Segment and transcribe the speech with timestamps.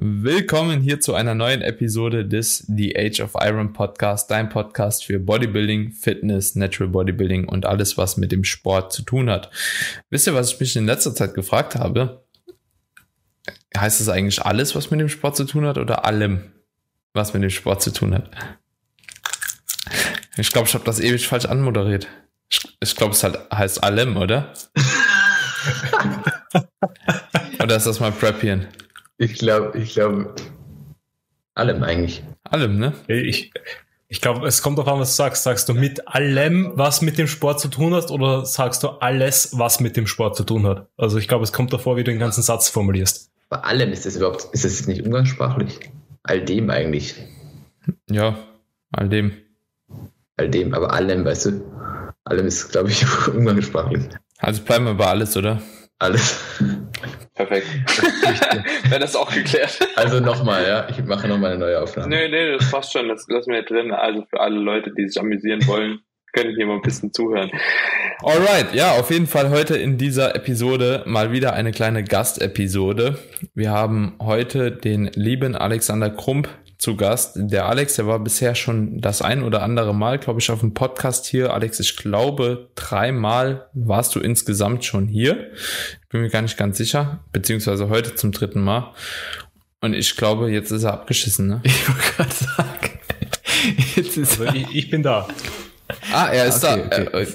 [0.00, 5.18] Willkommen hier zu einer neuen Episode des The Age of Iron Podcast, dein Podcast für
[5.18, 9.50] Bodybuilding, Fitness, Natural Bodybuilding und alles, was mit dem Sport zu tun hat.
[10.08, 12.24] Wisst ihr, was ich mich in letzter Zeit gefragt habe?
[13.76, 16.44] Heißt es eigentlich alles, was mit dem Sport zu tun hat oder allem,
[17.12, 18.30] was mit dem Sport zu tun hat?
[20.36, 22.06] Ich glaube, ich habe das ewig falsch anmoderiert.
[22.48, 24.52] Ich, ich glaube, es halt heißt allem, oder?
[27.60, 28.68] oder ist das mal Preppieren?
[29.18, 30.32] Ich glaube, ich glaube,
[31.54, 32.22] allem eigentlich.
[32.44, 32.94] Allem, ne?
[33.08, 33.50] Ich,
[34.06, 35.42] ich glaube, es kommt darauf an, was du sagst.
[35.42, 39.58] Sagst du mit allem, was mit dem Sport zu tun hat, oder sagst du alles,
[39.58, 40.88] was mit dem Sport zu tun hat?
[40.96, 43.30] Also ich glaube, es kommt davor, wie du den ganzen Satz formulierst.
[43.48, 45.80] Bei allem ist das überhaupt, ist das nicht umgangssprachlich?
[46.22, 47.16] All dem eigentlich.
[48.08, 48.38] Ja,
[48.92, 49.32] all dem.
[50.36, 54.04] All dem, aber allem, weißt du, allem ist, glaube ich, umgangssprachlich.
[54.38, 55.60] Also bleiben wir bei alles, oder?
[55.98, 56.40] Alles.
[57.38, 57.68] Perfekt.
[58.90, 59.78] Wäre das auch geklärt.
[59.94, 60.88] Also nochmal, ja.
[60.90, 62.08] Ich mache nochmal eine neue Aufnahme.
[62.08, 63.08] Nee, nee, das passt schon.
[63.08, 63.92] Das lassen wir drin.
[63.92, 66.00] Also für alle Leute, die sich amüsieren wollen,
[66.32, 67.48] können hier mal ein bisschen zuhören.
[68.24, 73.18] Alright, ja, auf jeden Fall heute in dieser Episode mal wieder eine kleine Gastepisode.
[73.54, 76.48] Wir haben heute den lieben Alexander Krump
[76.78, 77.32] zu Gast.
[77.36, 80.74] Der Alex, der war bisher schon das ein oder andere Mal, glaube ich, auf dem
[80.74, 81.52] Podcast hier.
[81.52, 85.50] Alex, ich glaube, dreimal warst du insgesamt schon hier.
[86.02, 88.94] Ich bin mir gar nicht ganz sicher, beziehungsweise heute zum dritten Mal.
[89.80, 91.60] Und ich glaube, jetzt ist er abgeschissen, ne?
[91.64, 92.98] Ich wollte gerade sagen.
[93.96, 95.26] Jetzt ist also ich, ich bin da.
[96.12, 97.00] Ah, er ist okay, da.
[97.06, 97.26] Okay.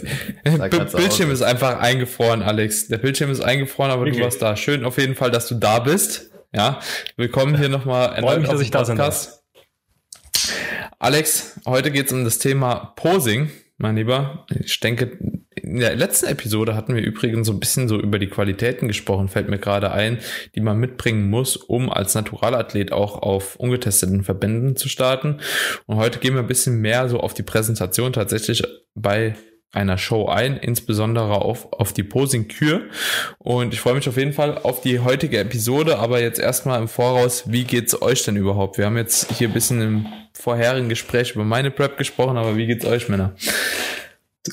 [0.44, 2.88] Äh, Bildschirm ist einfach eingefroren, Alex.
[2.88, 4.12] Der Bildschirm ist eingefroren, aber okay.
[4.12, 4.56] du warst da.
[4.56, 6.30] Schön auf jeden Fall, dass du da bist.
[6.56, 6.80] Ja,
[7.18, 9.02] willkommen hier nochmal erneut mich, dass ich da sein
[11.00, 14.46] Alex, heute geht es um das Thema Posing, mein Lieber.
[14.64, 15.18] Ich denke,
[15.56, 19.30] in der letzten Episode hatten wir übrigens so ein bisschen so über die Qualitäten gesprochen,
[19.30, 20.20] fällt mir gerade ein,
[20.54, 25.40] die man mitbringen muss, um als Naturalathlet auch auf ungetesteten Verbänden zu starten.
[25.88, 28.62] Und heute gehen wir ein bisschen mehr so auf die Präsentation tatsächlich
[28.94, 29.36] bei
[29.74, 32.81] einer Show ein, insbesondere auf, auf die Posing-Kür.
[33.40, 36.88] Und ich freue mich auf jeden Fall auf die heutige Episode, aber jetzt erstmal im
[36.88, 38.78] Voraus, wie geht's euch denn überhaupt?
[38.78, 42.68] Wir haben jetzt hier ein bisschen im vorherigen Gespräch über meine Prep gesprochen, aber wie
[42.68, 43.36] geht's euch, Männer?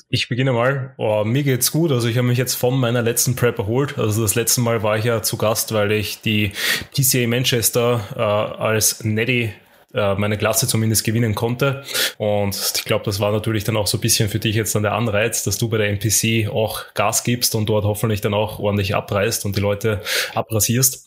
[0.08, 0.94] Ich beginne mal.
[0.98, 1.90] Oh, mir geht's gut.
[1.90, 3.98] Also ich habe mich jetzt von meiner letzten Prep erholt.
[3.98, 6.52] Also das letzte Mal war ich ja zu Gast, weil ich die
[6.94, 9.52] PCA Manchester äh, als Neddy
[9.94, 11.82] äh, meine Klasse zumindest gewinnen konnte.
[12.18, 14.82] Und ich glaube, das war natürlich dann auch so ein bisschen für dich jetzt dann
[14.82, 18.58] der Anreiz, dass du bei der NPC auch Gas gibst und dort hoffentlich dann auch
[18.58, 20.00] ordentlich abreißt und die Leute
[20.34, 21.06] abrasierst.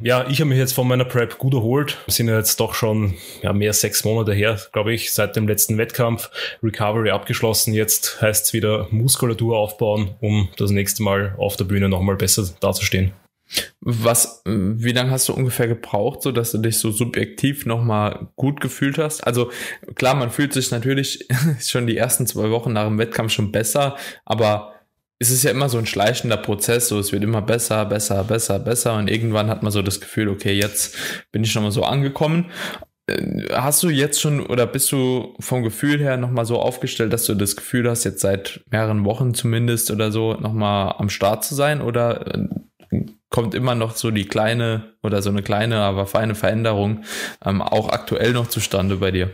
[0.00, 1.98] Ja, ich habe mich jetzt von meiner Prep gut erholt.
[2.06, 5.36] Wir sind ja jetzt doch schon ja, mehr als sechs Monate her, glaube ich, seit
[5.36, 6.30] dem letzten Wettkampf.
[6.62, 7.74] Recovery abgeschlossen.
[7.74, 12.48] Jetzt heißt es wieder Muskulatur aufbauen, um das nächste Mal auf der Bühne nochmal besser
[12.60, 13.12] dazustehen.
[13.80, 18.60] Was, wie lange hast du ungefähr gebraucht, so dass du dich so subjektiv nochmal gut
[18.60, 19.26] gefühlt hast?
[19.26, 19.50] Also
[19.94, 21.28] klar, man fühlt sich natürlich
[21.60, 24.72] schon die ersten zwei Wochen nach dem Wettkampf schon besser, aber
[25.22, 28.58] es ist ja immer so ein schleichender Prozess, so es wird immer besser, besser, besser,
[28.58, 30.96] besser und irgendwann hat man so das Gefühl, okay, jetzt
[31.30, 32.50] bin ich nochmal so angekommen.
[33.52, 37.34] Hast du jetzt schon oder bist du vom Gefühl her nochmal so aufgestellt, dass du
[37.34, 41.82] das Gefühl hast, jetzt seit mehreren Wochen zumindest oder so nochmal am Start zu sein
[41.82, 42.48] oder äh,
[43.32, 47.04] kommt immer noch so die kleine oder so eine kleine, aber feine Veränderung
[47.44, 49.30] ähm, auch aktuell noch zustande bei dir?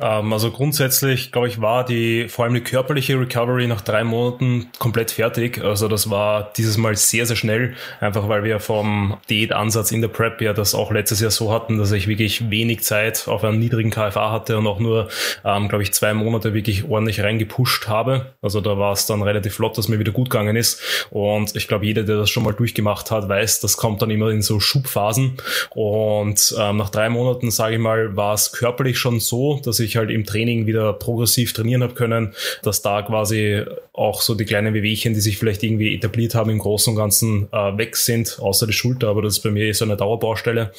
[0.00, 4.70] Ähm, also grundsätzlich, glaube ich, war die, vor allem die körperliche Recovery nach drei Monaten
[4.78, 5.62] komplett fertig.
[5.62, 10.08] Also das war dieses Mal sehr, sehr schnell, einfach weil wir vom Diätansatz in der
[10.08, 13.58] Prep ja das auch letztes Jahr so hatten, dass ich wirklich wenig Zeit auf einem
[13.58, 15.08] niedrigen KFA hatte und auch nur,
[15.44, 18.34] ähm, glaube ich, zwei Monate wirklich ordentlich reingepusht habe.
[18.42, 21.06] Also da war es dann relativ flott, dass mir wieder gut gegangen ist.
[21.10, 24.30] Und ich glaube, jeder, der das schon mal durchgemacht hat, weiß, das kommt dann immer
[24.30, 25.36] in so Schubphasen.
[25.70, 29.89] Und ähm, nach drei Monaten, sage ich mal, war es körperlich schon so, dass ich
[29.90, 34.44] ich halt im Training wieder progressiv trainieren habe können, dass da quasi auch so die
[34.44, 38.38] kleinen Wehwehchen, die sich vielleicht irgendwie etabliert haben, im Großen und Ganzen äh, weg sind,
[38.40, 40.72] außer die Schulter, aber das ist bei mir so eine Dauerbaustelle.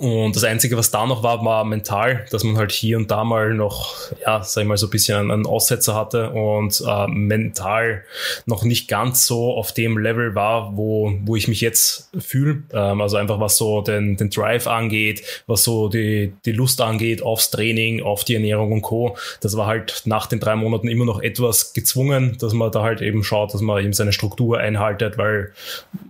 [0.00, 3.24] Und das Einzige, was da noch war, war mental, dass man halt hier und da
[3.24, 3.94] mal noch,
[4.24, 8.04] ja, sag ich mal, so ein bisschen einen Aussetzer hatte und äh, mental
[8.46, 12.62] noch nicht ganz so auf dem Level war, wo, wo ich mich jetzt fühle.
[12.72, 17.22] Ähm, also einfach was so den, den Drive angeht, was so die, die Lust angeht
[17.22, 19.16] aufs Training, auf Ernährung und Co.
[19.40, 23.00] Das war halt nach den drei Monaten immer noch etwas gezwungen, dass man da halt
[23.00, 25.52] eben schaut, dass man eben seine Struktur einhaltet, weil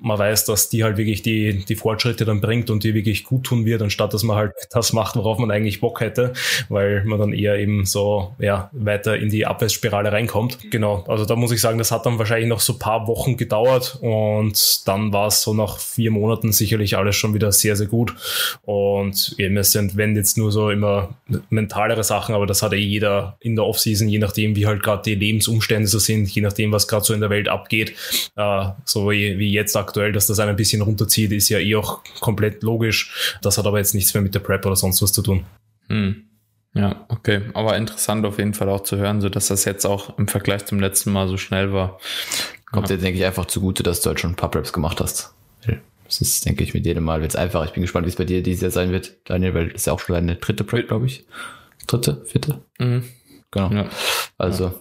[0.01, 3.45] man weiß, dass die halt wirklich die, die Fortschritte dann bringt und die wirklich gut
[3.45, 6.33] tun wird, anstatt dass man halt das macht, worauf man eigentlich Bock hätte,
[6.69, 10.71] weil man dann eher eben so, ja, weiter in die Abwärtsspirale reinkommt.
[10.71, 11.05] Genau.
[11.09, 13.99] Also da muss ich sagen, das hat dann wahrscheinlich noch so ein paar Wochen gedauert
[14.01, 18.15] und dann war es so nach vier Monaten sicherlich alles schon wieder sehr, sehr gut.
[18.63, 21.11] Und eben es sind, wenn jetzt nur so immer
[21.51, 25.03] mentalere Sachen, aber das hat eh jeder in der Offseason, je nachdem, wie halt gerade
[25.03, 27.95] die Lebensumstände so sind, je nachdem, was gerade so in der Welt abgeht,
[28.37, 32.01] äh, so wie, wie jetzt aktuell, dass das ein bisschen runterzieht, ist ja eh auch
[32.21, 33.39] komplett logisch.
[33.43, 35.45] Das hat aber jetzt nichts mehr mit der Prep oder sonst was zu tun.
[35.89, 36.25] Hm.
[36.75, 37.43] Ja, okay.
[37.55, 40.67] Aber interessant auf jeden Fall auch zu hören, so dass das jetzt auch im Vergleich
[40.67, 41.99] zum letzten Mal so schnell war.
[42.67, 42.97] Kommt ja.
[42.97, 45.33] dir, denke ich, einfach zugute, dass du halt schon ein paar Preps gemacht hast.
[46.09, 47.67] Das ist, denke ich, mit jedem Mal wird es einfach.
[47.67, 49.87] Ich bin gespannt, wie es bei dir dieses Jahr sein wird, Daniel, weil das ist
[49.87, 51.27] ja auch schon deine dritte Prep, glaube ich.
[51.89, 52.61] Dritte, vierte?
[52.79, 53.03] Mhm.
[53.51, 53.73] Genau.
[53.73, 53.87] Ja.
[54.37, 54.75] Also, ja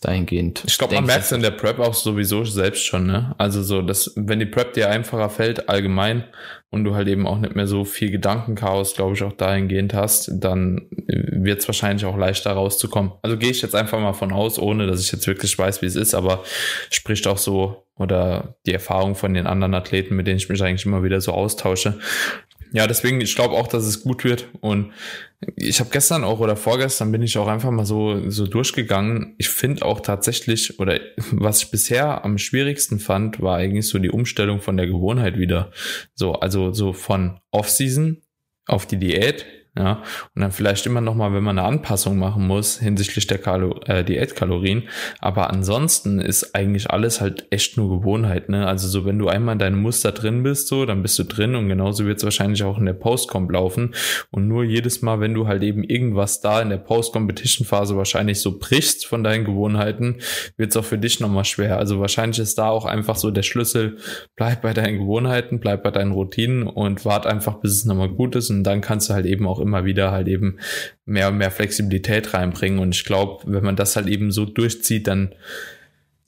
[0.00, 0.62] dahingehend.
[0.66, 3.34] Ich glaube, man merkt es in der Prep auch sowieso selbst schon, ne?
[3.38, 6.24] Also so, dass, wenn die Prep dir einfacher fällt, allgemein,
[6.70, 10.30] und du halt eben auch nicht mehr so viel Gedankenchaos, glaube ich, auch dahingehend hast,
[10.34, 13.12] dann wird es wahrscheinlich auch leichter rauszukommen.
[13.22, 15.86] Also gehe ich jetzt einfach mal von aus, ohne dass ich jetzt wirklich weiß, wie
[15.86, 16.44] es ist, aber
[16.90, 20.86] spricht auch so oder die Erfahrung von den anderen Athleten, mit denen ich mich eigentlich
[20.86, 21.98] immer wieder so austausche,
[22.72, 24.48] ja, deswegen, ich glaube auch, dass es gut wird.
[24.60, 24.92] Und
[25.56, 29.34] ich habe gestern auch oder vorgestern bin ich auch einfach mal so, so durchgegangen.
[29.38, 31.00] Ich finde auch tatsächlich, oder
[31.30, 35.70] was ich bisher am schwierigsten fand, war eigentlich so die Umstellung von der Gewohnheit wieder.
[36.14, 38.22] So, also so von Off-Season
[38.66, 39.46] auf die Diät
[39.78, 40.02] ja,
[40.34, 43.78] und dann vielleicht immer noch mal, wenn man eine Anpassung machen muss hinsichtlich der Kalo
[43.86, 44.88] äh, Diätkalorien.
[45.20, 48.48] Aber ansonsten ist eigentlich alles halt echt nur Gewohnheit.
[48.48, 48.66] Ne?
[48.66, 51.54] Also so, wenn du einmal in deinem Muster drin bist, so, dann bist du drin
[51.54, 53.94] und genauso wird es wahrscheinlich auch in der Postcomp laufen.
[54.32, 58.58] Und nur jedes Mal, wenn du halt eben irgendwas da in der Post-Competition-Phase wahrscheinlich so
[58.58, 60.16] brichst von deinen Gewohnheiten,
[60.56, 61.78] wird es auch für dich nochmal schwer.
[61.78, 63.98] Also wahrscheinlich ist da auch einfach so der Schlüssel,
[64.34, 68.34] bleib bei deinen Gewohnheiten, bleib bei deinen Routinen und wart einfach, bis es nochmal gut
[68.34, 70.58] ist und dann kannst du halt eben auch immer wieder halt eben
[71.04, 72.78] mehr und mehr Flexibilität reinbringen.
[72.78, 75.34] Und ich glaube, wenn man das halt eben so durchzieht, dann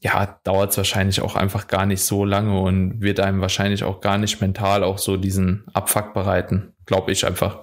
[0.00, 4.00] ja, dauert es wahrscheinlich auch einfach gar nicht so lange und wird einem wahrscheinlich auch
[4.00, 6.72] gar nicht mental auch so diesen Abfuck bereiten.
[6.86, 7.60] Glaube ich einfach.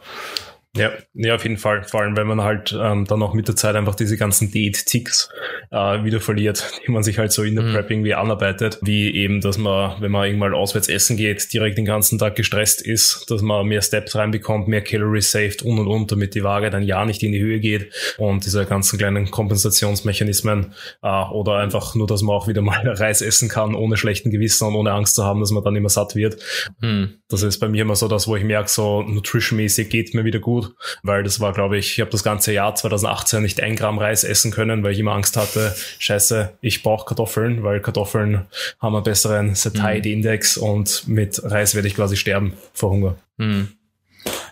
[0.77, 1.83] Ja, ja, auf jeden Fall.
[1.83, 5.29] Vor allem, wenn man halt ähm, dann auch mit der Zeit einfach diese ganzen Diät-Ticks
[5.71, 7.74] äh, wieder verliert, die man sich halt so in der mhm.
[7.74, 11.85] Prep irgendwie anarbeitet, wie eben, dass man, wenn man irgendwann auswärts essen geht, direkt den
[11.85, 16.12] ganzen Tag gestresst ist, dass man mehr Steps reinbekommt, mehr Calories saved und und und,
[16.12, 20.73] damit die Waage dann ja nicht in die Höhe geht und diese ganzen kleinen Kompensationsmechanismen
[21.01, 24.68] äh, oder einfach nur, dass man auch wieder mal Reis essen kann, ohne schlechten Gewissen
[24.68, 26.38] und ohne Angst zu haben, dass man dann immer satt wird.
[26.81, 27.15] Mhm.
[27.27, 30.39] Das ist bei mir immer so das, wo ich merke, so nutritionmäßig geht mir wieder
[30.39, 30.67] gut
[31.04, 34.24] weil das war, glaube ich, ich habe das ganze Jahr 2018 nicht ein Gramm Reis
[34.24, 38.46] essen können, weil ich immer Angst hatte, scheiße, ich brauche Kartoffeln, weil Kartoffeln
[38.80, 40.64] haben einen besseren Satiety-Index mhm.
[40.64, 43.16] und mit Reis werde ich quasi sterben vor Hunger.
[43.38, 43.69] Mhm.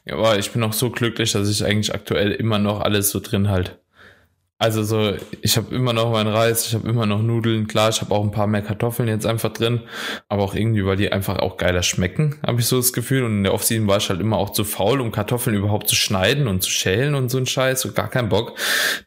[0.05, 3.19] Ja, aber ich bin auch so glücklich, dass ich eigentlich aktuell immer noch alles so
[3.19, 3.77] drin halt.
[4.65, 5.13] Also so,
[5.43, 8.23] ich habe immer noch meinen Reis, ich habe immer noch Nudeln, klar, ich habe auch
[8.23, 9.81] ein paar mehr Kartoffeln jetzt einfach drin,
[10.27, 13.25] aber auch irgendwie, weil die einfach auch geiler schmecken, habe ich so das Gefühl.
[13.25, 15.93] Und in der Offseason war ich halt immer auch zu faul, um Kartoffeln überhaupt zu
[15.93, 18.57] schneiden und zu schälen und so ein Scheiß, so gar keinen Bock.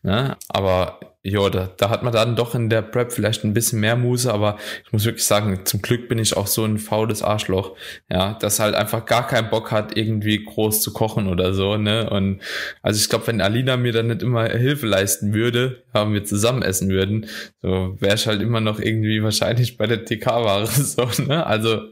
[0.05, 0.37] Ne?
[0.49, 3.97] Aber ja, da, da hat man dann doch in der Prep vielleicht ein bisschen mehr
[3.97, 7.77] Muße, aber ich muss wirklich sagen, zum Glück bin ich auch so ein faules Arschloch,
[8.11, 12.09] ja, das halt einfach gar keinen Bock hat, irgendwie groß zu kochen oder so, ne,
[12.11, 12.41] und
[12.83, 16.63] also ich glaube, wenn Alina mir dann nicht immer Hilfe leisten würde, haben wir zusammen
[16.63, 17.27] essen würden,
[17.63, 21.83] so wäre ich halt immer noch irgendwie wahrscheinlich bei der TK-Ware, so, ne, also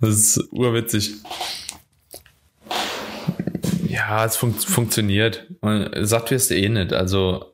[0.00, 1.14] das ist urwitzig.
[3.94, 5.46] Ja, es fun funktioniert.
[5.60, 6.92] Und satt wirst du eh nicht.
[6.92, 7.53] Also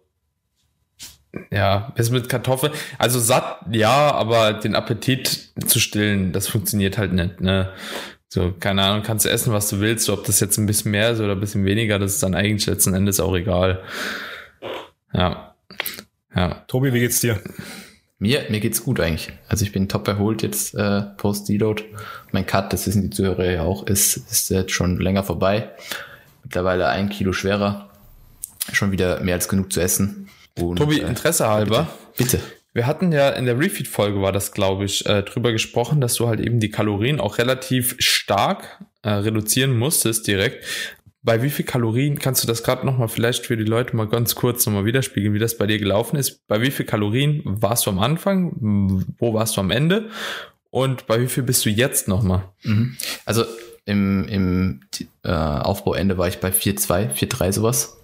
[1.51, 2.73] ja, ist mit Kartoffeln.
[2.99, 7.73] Also satt, ja, aber den Appetit zu stillen, das funktioniert halt nicht, ne?
[8.33, 11.11] So, keine Ahnung, kannst du essen, was du willst, ob das jetzt ein bisschen mehr
[11.11, 13.83] ist oder ein bisschen weniger, das ist dann eigentlich letzten Endes auch egal.
[15.13, 15.57] Ja.
[16.35, 16.65] Ja.
[16.69, 17.41] Tobi, wie geht's dir?
[18.21, 19.33] Mir, mir geht's gut eigentlich.
[19.49, 21.83] Also ich bin top erholt jetzt äh, post Deload.
[22.31, 25.71] Mein Cut, das wissen die Zuhörer ja auch, ist, ist jetzt schon länger vorbei.
[26.45, 27.91] Mittlerweile ein Kilo schwerer.
[28.73, 30.29] Schon wieder mehr als genug zu essen.
[30.69, 31.89] Und, Tobi, äh, Interesse halber.
[32.17, 32.39] Bitte.
[32.39, 32.61] bitte.
[32.73, 36.29] Wir hatten ja in der Refeed-Folge war das, glaube ich, äh, drüber gesprochen, dass du
[36.29, 40.65] halt eben die Kalorien auch relativ stark äh, reduzieren musstest direkt.
[41.23, 44.35] Bei wie viel Kalorien kannst du das gerade nochmal vielleicht für die Leute mal ganz
[44.37, 46.47] kurz nochmal widerspiegeln, wie das bei dir gelaufen ist?
[46.47, 49.05] Bei wie viel Kalorien warst du am Anfang?
[49.19, 50.09] Wo warst du am Ende?
[50.71, 52.45] Und bei wie viel bist du jetzt nochmal?
[52.63, 52.97] Mhm.
[53.27, 53.45] Also
[53.85, 54.81] im, im
[55.25, 58.00] äh, Aufbauende war ich bei 4,2, 4,3 sowas.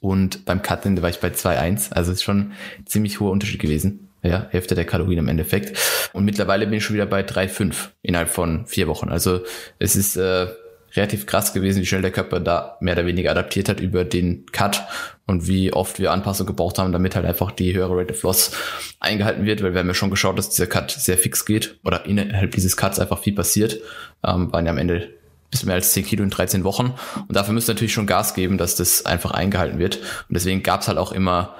[0.00, 1.92] Und beim Cutting war ich bei 2,1.
[1.92, 2.52] Also ist schon
[2.84, 4.08] ziemlich hoher Unterschied gewesen.
[4.22, 5.78] Ja, Hälfte der Kalorien im Endeffekt.
[6.12, 9.08] Und mittlerweile bin ich schon wieder bei 3,5 innerhalb von vier Wochen.
[9.08, 9.42] Also
[9.78, 10.48] es ist äh,
[10.96, 14.46] relativ krass gewesen, wie schnell der Körper da mehr oder weniger adaptiert hat über den
[14.46, 14.82] Cut
[15.26, 18.52] und wie oft wir Anpassungen gebraucht haben, damit halt einfach die höhere Rate of Loss
[18.98, 22.06] eingehalten wird, weil wir haben ja schon geschaut, dass dieser Cut sehr fix geht oder
[22.06, 23.80] innerhalb dieses Cuts einfach viel passiert.
[24.26, 25.10] Ähm, waren ja am Ende
[25.50, 26.94] bisschen mehr als 10 Kilo in 13 Wochen
[27.26, 30.82] und dafür müssen natürlich schon Gas geben, dass das einfach eingehalten wird und deswegen gab
[30.82, 31.54] es halt auch immer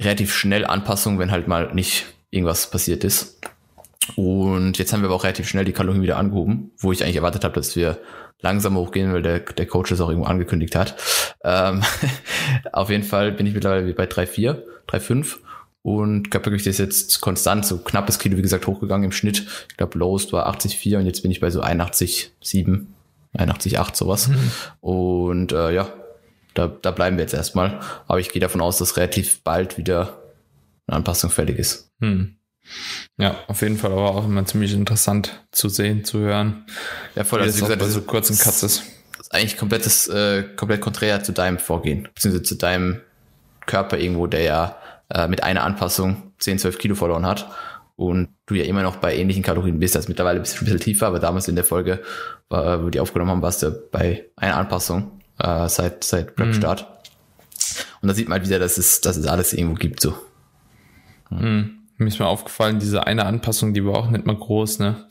[0.00, 3.40] relativ schnell Anpassungen, wenn halt mal nicht irgendwas passiert ist.
[4.16, 7.16] Und jetzt haben wir aber auch relativ schnell die Kalorien wieder angehoben, wo ich eigentlich
[7.16, 7.98] erwartet habe, dass wir
[8.40, 10.96] langsam hochgehen, weil der, der Coach es auch irgendwo angekündigt hat.
[11.44, 11.82] Ähm,
[12.72, 15.36] auf jeden Fall bin ich mittlerweile bei 3,4, 3,5
[15.82, 19.46] und Körpergewicht ist jetzt konstant, so knappes Kilo, wie gesagt, hochgegangen im Schnitt.
[19.70, 22.86] Ich glaube, Lowest war 80,4 und jetzt bin ich bei so 81,7,
[23.38, 24.28] 81,8 sowas.
[24.28, 24.50] Mhm.
[24.80, 25.88] Und äh, ja,
[26.54, 27.80] da, da bleiben wir jetzt erstmal.
[28.06, 30.22] Aber ich gehe davon aus, dass relativ bald wieder
[30.86, 31.92] eine Anpassung fällig ist.
[32.00, 32.36] Hm.
[33.16, 36.66] Ja, auf jeden Fall aber auch immer ziemlich interessant zu sehen, zu hören.
[37.14, 37.40] Ja, voll.
[37.40, 38.82] Also, wie gesagt, bei so kurzen Cuts ist.
[39.16, 43.00] Das ist eigentlich komplettes, äh, komplett konträr zu deinem Vorgehen, beziehungsweise zu deinem
[43.66, 44.76] Körper irgendwo, der ja
[45.10, 47.48] äh, mit einer Anpassung 10, 12 Kilo verloren hat
[47.98, 49.96] und du ja immer noch bei ähnlichen Kalorien bist.
[49.96, 52.00] Also mittlerweile bist du ein bisschen tiefer, aber damals in der Folge,
[52.48, 56.82] äh, wo die aufgenommen haben, warst du bei einer Anpassung äh, seit, seit Prep-Start.
[56.82, 57.88] Mhm.
[58.00, 60.14] Und da sieht man halt wieder, dass es, dass es alles irgendwo gibt so.
[61.30, 61.80] Mhm.
[61.96, 65.08] Mir ist mal aufgefallen, diese eine Anpassung, die war auch nicht mal groß, ne?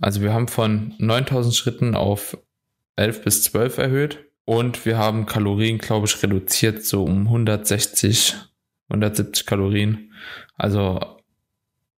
[0.00, 2.38] Also wir haben von 9000 Schritten auf
[2.96, 8.34] 11 bis 12 erhöht und wir haben Kalorien, glaube ich, reduziert so um 160,
[8.88, 10.14] 170 Kalorien.
[10.56, 11.19] Also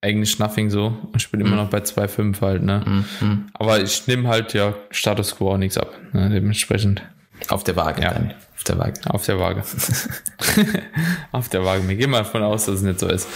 [0.02, 0.96] eigentlich nothing so.
[1.16, 1.46] Ich bin mhm.
[1.46, 3.04] immer noch bei 2,5 halt, ne?
[3.20, 3.46] Mhm.
[3.54, 6.28] Aber ich nehme halt ja Status Quo auch nichts ab, ne?
[6.28, 7.02] dementsprechend.
[7.48, 8.12] Auf der Waage ja.
[8.12, 8.34] dann.
[8.54, 9.00] Auf der Waage.
[9.08, 9.62] Auf der Waage.
[11.32, 11.88] Auf der Waage.
[11.88, 13.28] Wir gehen mal davon aus, dass es nicht so ist.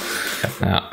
[0.60, 0.90] Ja.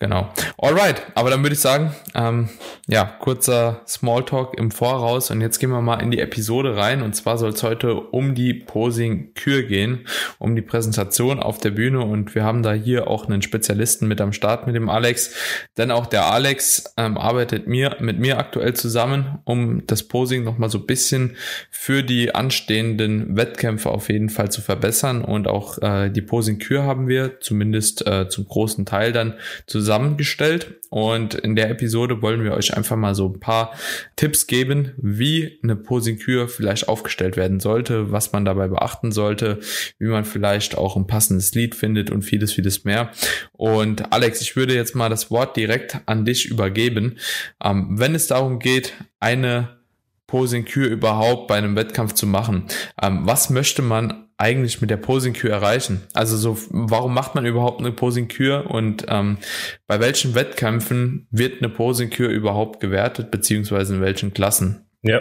[0.00, 0.32] Genau.
[0.58, 2.50] Alright, aber dann würde ich sagen, ähm,
[2.86, 7.02] ja, kurzer Smalltalk im Voraus und jetzt gehen wir mal in die Episode rein.
[7.02, 10.06] Und zwar soll es heute um die Posing-Kür gehen,
[10.38, 12.02] um die Präsentation auf der Bühne.
[12.02, 15.34] Und wir haben da hier auch einen Spezialisten mit am Start mit dem Alex,
[15.76, 20.70] denn auch der Alex ähm, arbeitet mir mit mir aktuell zusammen, um das Posing nochmal
[20.70, 21.36] so ein bisschen
[21.72, 25.24] für die anstehenden Wettkämpfe auf jeden Fall zu verbessern.
[25.24, 29.34] Und auch äh, die Posing-Kür haben wir zumindest äh, zum großen Teil dann
[29.66, 33.72] zusammen zusammengestellt und in der Episode wollen wir euch einfach mal so ein paar
[34.16, 39.60] Tipps geben, wie eine Posingkür vielleicht aufgestellt werden sollte, was man dabei beachten sollte,
[39.98, 43.12] wie man vielleicht auch ein passendes Lied findet und vieles, vieles mehr.
[43.52, 47.16] Und Alex, ich würde jetzt mal das Wort direkt an dich übergeben.
[47.64, 49.77] Ähm, wenn es darum geht, eine
[50.28, 52.64] Posingkür überhaupt bei einem Wettkampf zu machen,
[53.02, 56.02] ähm, was möchte man eigentlich mit der Posing-Kür erreichen?
[56.14, 59.38] Also so, warum macht man überhaupt eine Posing-Kür und ähm,
[59.88, 64.87] bei welchen Wettkämpfen wird eine Posing-Kür überhaupt gewertet, beziehungsweise in welchen Klassen?
[65.04, 65.20] Ja,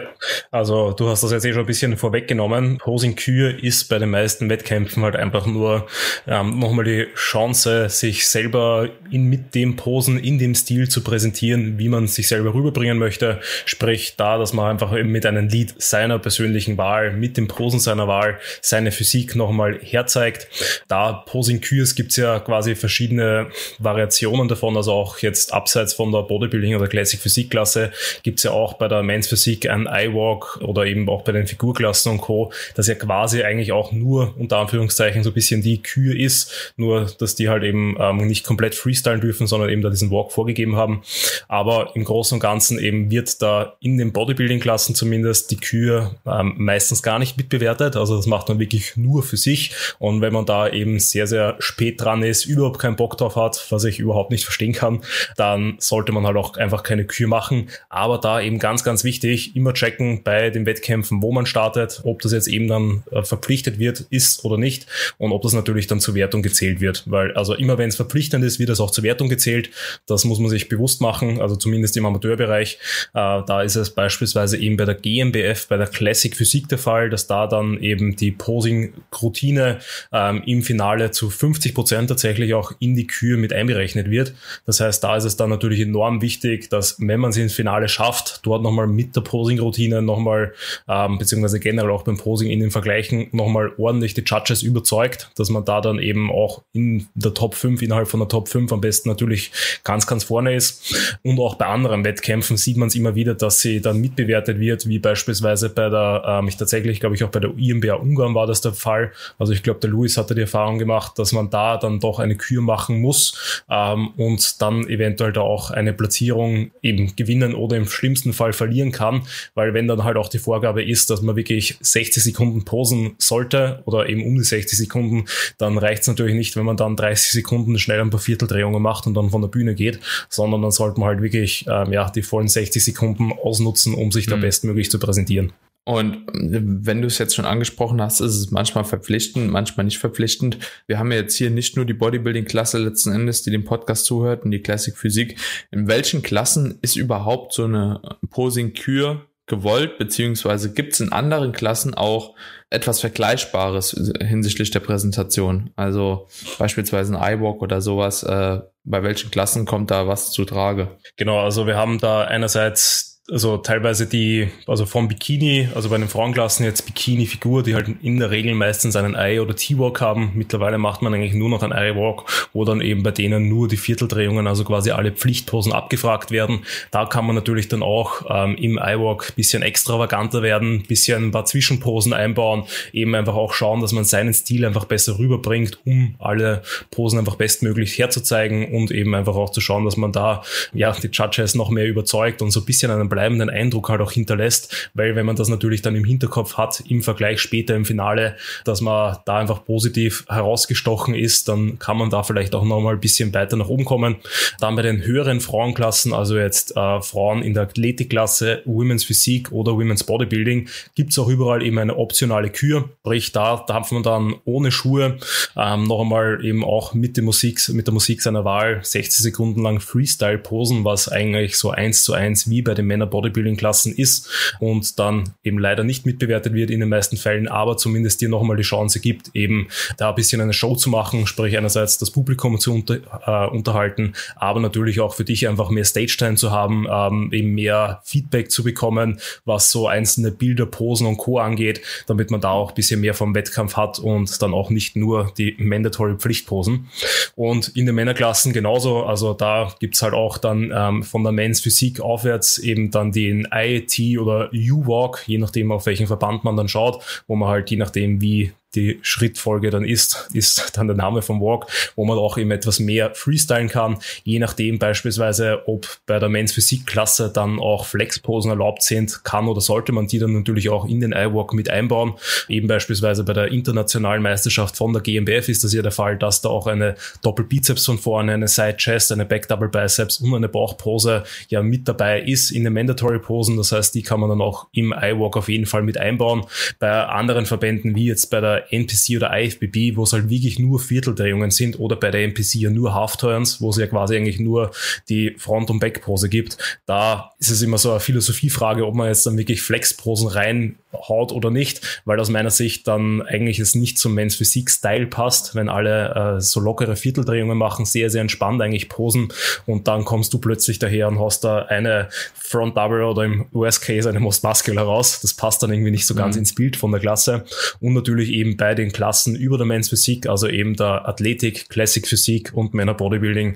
[0.49, 2.79] also du hast das jetzt eh schon ein bisschen vorweggenommen.
[2.79, 5.85] Posing Kür ist bei den meisten Wettkämpfen halt einfach nur
[6.25, 11.77] ähm, nochmal die Chance, sich selber in, mit dem Posen in dem Stil zu präsentieren,
[11.77, 13.39] wie man sich selber rüberbringen möchte.
[13.65, 17.79] Sprich da, dass man einfach eben mit einem Lied seiner persönlichen Wahl, mit dem Posen
[17.79, 20.47] seiner Wahl, seine Physik nochmal herzeigt.
[20.87, 26.23] Da Posing Kürs gibt's ja quasi verschiedene Variationen davon, also auch jetzt abseits von der
[26.23, 27.91] Bodybuilding oder Classic Physikklasse
[28.23, 32.11] gibt's ja auch bei der Men's Physik an iWalk oder eben auch bei den Figurklassen
[32.11, 36.15] und Co., dass ja quasi eigentlich auch nur unter Anführungszeichen so ein bisschen die Kür
[36.15, 40.11] ist, nur dass die halt eben ähm, nicht komplett freestylen dürfen, sondern eben da diesen
[40.11, 41.01] Walk vorgegeben haben.
[41.47, 46.53] Aber im Großen und Ganzen eben wird da in den Bodybuilding-Klassen zumindest die Kür ähm,
[46.57, 47.95] meistens gar nicht mitbewertet.
[47.95, 49.71] Also das macht man wirklich nur für sich.
[49.99, 53.65] Und wenn man da eben sehr, sehr spät dran ist, überhaupt keinen Bock drauf hat,
[53.69, 55.01] was ich überhaupt nicht verstehen kann,
[55.35, 57.69] dann sollte man halt auch einfach keine Kür machen.
[57.89, 62.21] Aber da eben ganz, ganz wichtig, immer checken bei den Wettkämpfen, wo man startet, ob
[62.21, 64.85] das jetzt eben dann äh, verpflichtet wird, ist oder nicht
[65.17, 67.03] und ob das natürlich dann zur Wertung gezählt wird.
[67.07, 69.71] Weil also immer wenn es verpflichtend ist, wird es auch zur Wertung gezählt.
[70.05, 72.77] Das muss man sich bewusst machen, also zumindest im Amateurbereich.
[73.13, 77.09] Äh, da ist es beispielsweise eben bei der GmbF, bei der Classic Physik der Fall,
[77.09, 79.79] dass da dann eben die Posing-Routine
[80.13, 84.33] ähm, im Finale zu 50 Prozent tatsächlich auch in die Kür mit einberechnet wird.
[84.65, 87.89] Das heißt, da ist es dann natürlich enorm wichtig, dass wenn man sie ins Finale
[87.89, 90.53] schafft, dort nochmal mit der Posing Posing-Routinen nochmal,
[90.87, 95.49] ähm, beziehungsweise generell auch beim Posing in den Vergleichen nochmal ordentlich die Judges überzeugt, dass
[95.49, 98.81] man da dann eben auch in der Top 5, innerhalb von der Top 5 am
[98.81, 99.51] besten natürlich
[99.83, 101.17] ganz, ganz vorne ist.
[101.23, 104.87] Und auch bei anderen Wettkämpfen sieht man es immer wieder, dass sie dann mitbewertet wird,
[104.87, 108.47] wie beispielsweise bei der, ähm, ich tatsächlich, glaube ich, auch bei der IMBA Ungarn war
[108.47, 109.11] das der Fall.
[109.39, 112.35] Also ich glaube, der Luis hatte die Erfahrung gemacht, dass man da dann doch eine
[112.35, 117.87] Kür machen muss ähm, und dann eventuell da auch eine Platzierung eben gewinnen oder im
[117.87, 119.21] schlimmsten Fall verlieren kann,
[119.55, 123.81] weil wenn dann halt auch die Vorgabe ist, dass man wirklich 60 Sekunden posen sollte
[123.85, 125.25] oder eben um die 60 Sekunden,
[125.57, 129.07] dann reicht es natürlich nicht, wenn man dann 30 Sekunden schnell ein paar Vierteldrehungen macht
[129.07, 132.21] und dann von der Bühne geht, sondern dann sollte man halt wirklich ähm, ja, die
[132.21, 134.31] vollen 60 Sekunden ausnutzen, um sich mhm.
[134.31, 135.53] da bestmöglich zu präsentieren.
[135.87, 140.57] Und wenn du es jetzt schon angesprochen hast, ist es manchmal verpflichtend, manchmal nicht verpflichtend.
[140.85, 144.43] Wir haben ja jetzt hier nicht nur die Bodybuilding-Klasse letzten Endes, die dem Podcast zuhört
[144.43, 145.39] und die Classic Physik.
[145.71, 151.93] In welchen Klassen ist überhaupt so eine Posing-Kür gewollt, beziehungsweise gibt es in anderen Klassen
[151.93, 152.35] auch
[152.69, 155.71] etwas Vergleichbares hinsichtlich der Präsentation?
[155.75, 156.27] Also
[156.59, 158.23] beispielsweise ein iWalk oder sowas.
[158.23, 160.97] Äh, bei welchen Klassen kommt da was zu Trage?
[161.15, 166.07] Genau, also wir haben da einerseits also teilweise die, also vom Bikini, also bei den
[166.07, 170.31] Frauenklassen jetzt Bikini-Figur, die halt in der Regel meistens einen Eye- oder T-Walk haben.
[170.35, 173.75] Mittlerweile macht man eigentlich nur noch einen Eye-Walk, wo dann eben bei denen nur die
[173.75, 176.61] Vierteldrehungen, also quasi alle Pflichtposen abgefragt werden.
[176.91, 181.45] Da kann man natürlich dann auch ähm, im Eye-Walk bisschen extravaganter werden, bisschen ein paar
[181.45, 186.61] Zwischenposen einbauen, eben einfach auch schauen, dass man seinen Stil einfach besser rüberbringt, um alle
[186.91, 190.43] Posen einfach bestmöglich herzuzeigen und eben einfach auch zu schauen, dass man da
[190.73, 194.11] ja die Judges noch mehr überzeugt und so ein bisschen einen bleibenden Eindruck halt auch
[194.11, 198.35] hinterlässt, weil wenn man das natürlich dann im Hinterkopf hat, im Vergleich später im Finale,
[198.63, 202.99] dass man da einfach positiv herausgestochen ist, dann kann man da vielleicht auch nochmal ein
[202.99, 204.17] bisschen weiter nach oben kommen.
[204.59, 209.73] Dann bei den höheren Frauenklassen, also jetzt äh, Frauen in der Athletikklasse, Women's Physik oder
[209.73, 214.35] Women's Bodybuilding, gibt es auch überall eben eine optionale Kür, sprich da darf man dann
[214.45, 215.17] ohne Schuhe
[215.55, 219.63] ähm, noch einmal eben auch mit der Musik, mit der Musik seiner Wahl 60 Sekunden
[219.63, 224.29] lang Freestyle posen, was eigentlich so eins zu eins wie bei den Männern Bodybuilding-Klassen ist
[224.59, 228.57] und dann eben leider nicht mitbewertet wird in den meisten Fällen, aber zumindest dir nochmal
[228.57, 232.59] die Chance gibt, eben da ein bisschen eine Show zu machen, sprich einerseits das Publikum
[232.59, 232.95] zu unter,
[233.25, 238.01] äh, unterhalten, aber natürlich auch für dich einfach mehr Stage-Time zu haben, ähm, eben mehr
[238.03, 241.39] Feedback zu bekommen, was so einzelne Bilder, Posen und Co.
[241.39, 244.95] angeht, damit man da auch ein bisschen mehr vom Wettkampf hat und dann auch nicht
[244.95, 246.87] nur die mandatory Pflichtposen.
[247.35, 251.61] Und in den Männerklassen genauso, also da gibt's halt auch dann ähm, von der Men's
[251.61, 256.67] Physik aufwärts eben dann den IT oder U-Walk, je nachdem auf welchen Verband man dann
[256.67, 261.21] schaut, wo man halt je nachdem wie die Schrittfolge dann ist, ist dann der Name
[261.21, 266.19] vom Walk, wo man auch eben etwas mehr freestylen kann, je nachdem beispielsweise, ob bei
[266.19, 270.33] der Men's Physik Klasse dann auch Flexposen erlaubt sind, kann oder sollte man die dann
[270.33, 272.13] natürlich auch in den iWalk mit einbauen.
[272.47, 276.41] Eben beispielsweise bei der internationalen Meisterschaft von der GmbF ist das ja der Fall, dass
[276.41, 280.49] da auch eine Doppelbizeps von vorne, eine Side Chest, eine Back Double Biceps und eine
[280.49, 283.57] Bauchpose ja mit dabei ist in den Mandatory Posen.
[283.57, 286.45] Das heißt, die kann man dann auch im iWalk auf jeden Fall mit einbauen.
[286.79, 290.79] Bei anderen Verbänden wie jetzt bei der NPC oder IFBB, wo es halt wirklich nur
[290.79, 294.71] Vierteldrehungen sind oder bei der NPC ja nur Half-Turns, wo es ja quasi eigentlich nur
[295.09, 296.57] die Front- und Back-Pose gibt.
[296.85, 301.51] Da ist es immer so eine Philosophiefrage, ob man jetzt dann wirklich Flex-Posen reinhaut oder
[301.51, 306.37] nicht, weil aus meiner Sicht dann eigentlich es nicht zum Men's Physik-Style passt, wenn alle
[306.37, 309.29] äh, so lockere Vierteldrehungen machen, sehr, sehr entspannt eigentlich posen
[309.65, 313.81] und dann kommst du plötzlich daher und hast da eine Front Double oder im Worst
[313.81, 315.19] Case eine Most Muscular raus.
[315.21, 316.39] Das passt dann irgendwie nicht so ganz mhm.
[316.39, 317.45] ins Bild von der Klasse
[317.81, 322.07] und natürlich eben bei den Klassen über der Men's Physik, also eben der Athletik, Classic
[322.07, 323.55] Physik und Männer Bodybuilding,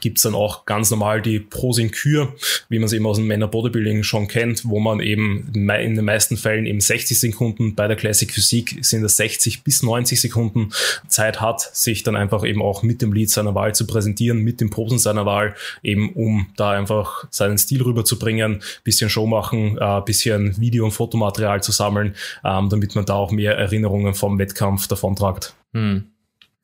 [0.00, 2.34] gibt's dann auch ganz normal die Posing Kür,
[2.68, 6.04] wie man es eben aus dem Männer Bodybuilding schon kennt, wo man eben in den
[6.04, 10.70] meisten Fällen eben 60 Sekunden, bei der Classic Physik sind es 60 bis 90 Sekunden
[11.08, 14.60] Zeit hat, sich dann einfach eben auch mit dem Lied seiner Wahl zu präsentieren, mit
[14.60, 20.00] dem Posen seiner Wahl, eben um da einfach seinen Stil rüberzubringen, bisschen Show machen, äh,
[20.04, 22.14] bisschen Video- und Fotomaterial zu sammeln,
[22.44, 25.54] ähm, damit man da auch mehr Erinnerungen vom Wettkampf davontragt.
[25.72, 26.12] Hm.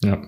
[0.03, 0.23] Ja.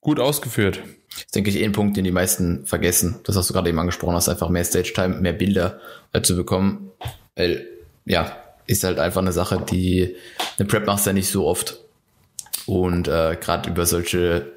[0.00, 0.80] Gut ausgeführt.
[1.10, 3.20] Das ist, denke ich, eh ein Punkt, den die meisten vergessen.
[3.24, 5.80] Das hast du gerade eben angesprochen hast, einfach mehr Stage-Time, mehr Bilder
[6.12, 6.90] äh, zu bekommen.
[7.36, 7.66] Weil,
[8.04, 10.16] ja, ist halt einfach eine Sache, die
[10.58, 11.80] eine Prep machst ja nicht so oft.
[12.66, 14.52] Und äh, gerade über solche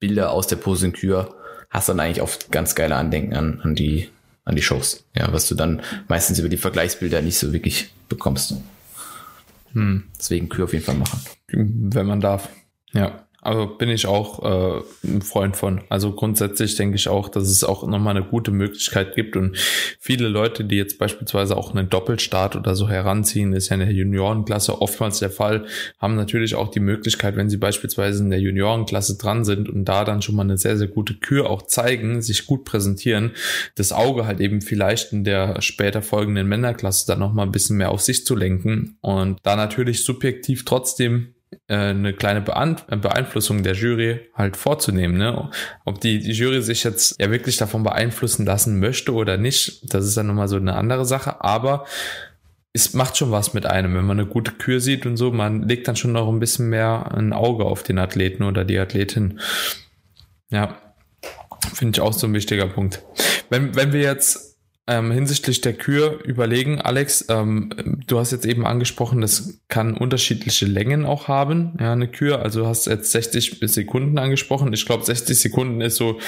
[0.00, 1.34] Bilder aus der Posenkür
[1.70, 4.08] hast du dann eigentlich oft ganz geile Andenken an, an die
[4.48, 5.04] an die Shows.
[5.14, 8.54] Ja, was du dann meistens über die Vergleichsbilder nicht so wirklich bekommst.
[9.72, 10.04] Hm.
[10.18, 11.20] Deswegen Kür auf jeden Fall machen.
[11.48, 12.48] Wenn man darf.
[12.92, 13.27] Ja.
[13.40, 15.82] Aber bin ich auch äh, ein Freund von.
[15.88, 19.56] Also grundsätzlich denke ich auch, dass es auch nochmal eine gute Möglichkeit gibt und
[20.00, 23.92] viele Leute, die jetzt beispielsweise auch einen Doppelstart oder so heranziehen, ist ja in der
[23.92, 25.66] Juniorenklasse oftmals der Fall,
[25.98, 30.04] haben natürlich auch die Möglichkeit, wenn sie beispielsweise in der Juniorenklasse dran sind und da
[30.04, 33.32] dann schon mal eine sehr, sehr gute Kür auch zeigen, sich gut präsentieren,
[33.76, 37.92] das Auge halt eben vielleicht in der später folgenden Männerklasse dann nochmal ein bisschen mehr
[37.92, 41.34] auf sich zu lenken und da natürlich subjektiv trotzdem
[41.66, 45.16] eine kleine Beeinflussung der Jury halt vorzunehmen.
[45.18, 45.50] Ne?
[45.84, 50.04] Ob die, die Jury sich jetzt ja wirklich davon beeinflussen lassen möchte oder nicht, das
[50.04, 51.42] ist dann nochmal so eine andere Sache.
[51.42, 51.86] Aber
[52.72, 55.30] es macht schon was mit einem, wenn man eine gute Kür sieht und so.
[55.30, 58.78] Man legt dann schon noch ein bisschen mehr ein Auge auf den Athleten oder die
[58.78, 59.40] Athletin.
[60.50, 60.78] Ja,
[61.74, 63.02] finde ich auch so ein wichtiger Punkt.
[63.50, 64.47] Wenn, wenn wir jetzt
[64.88, 67.70] ähm, hinsichtlich der Kür überlegen, Alex, ähm,
[68.06, 72.40] du hast jetzt eben angesprochen, das kann unterschiedliche Längen auch haben, ja, eine Kür.
[72.40, 74.72] Also du hast jetzt 60 bis Sekunden angesprochen.
[74.72, 76.18] Ich glaube, 60 Sekunden ist so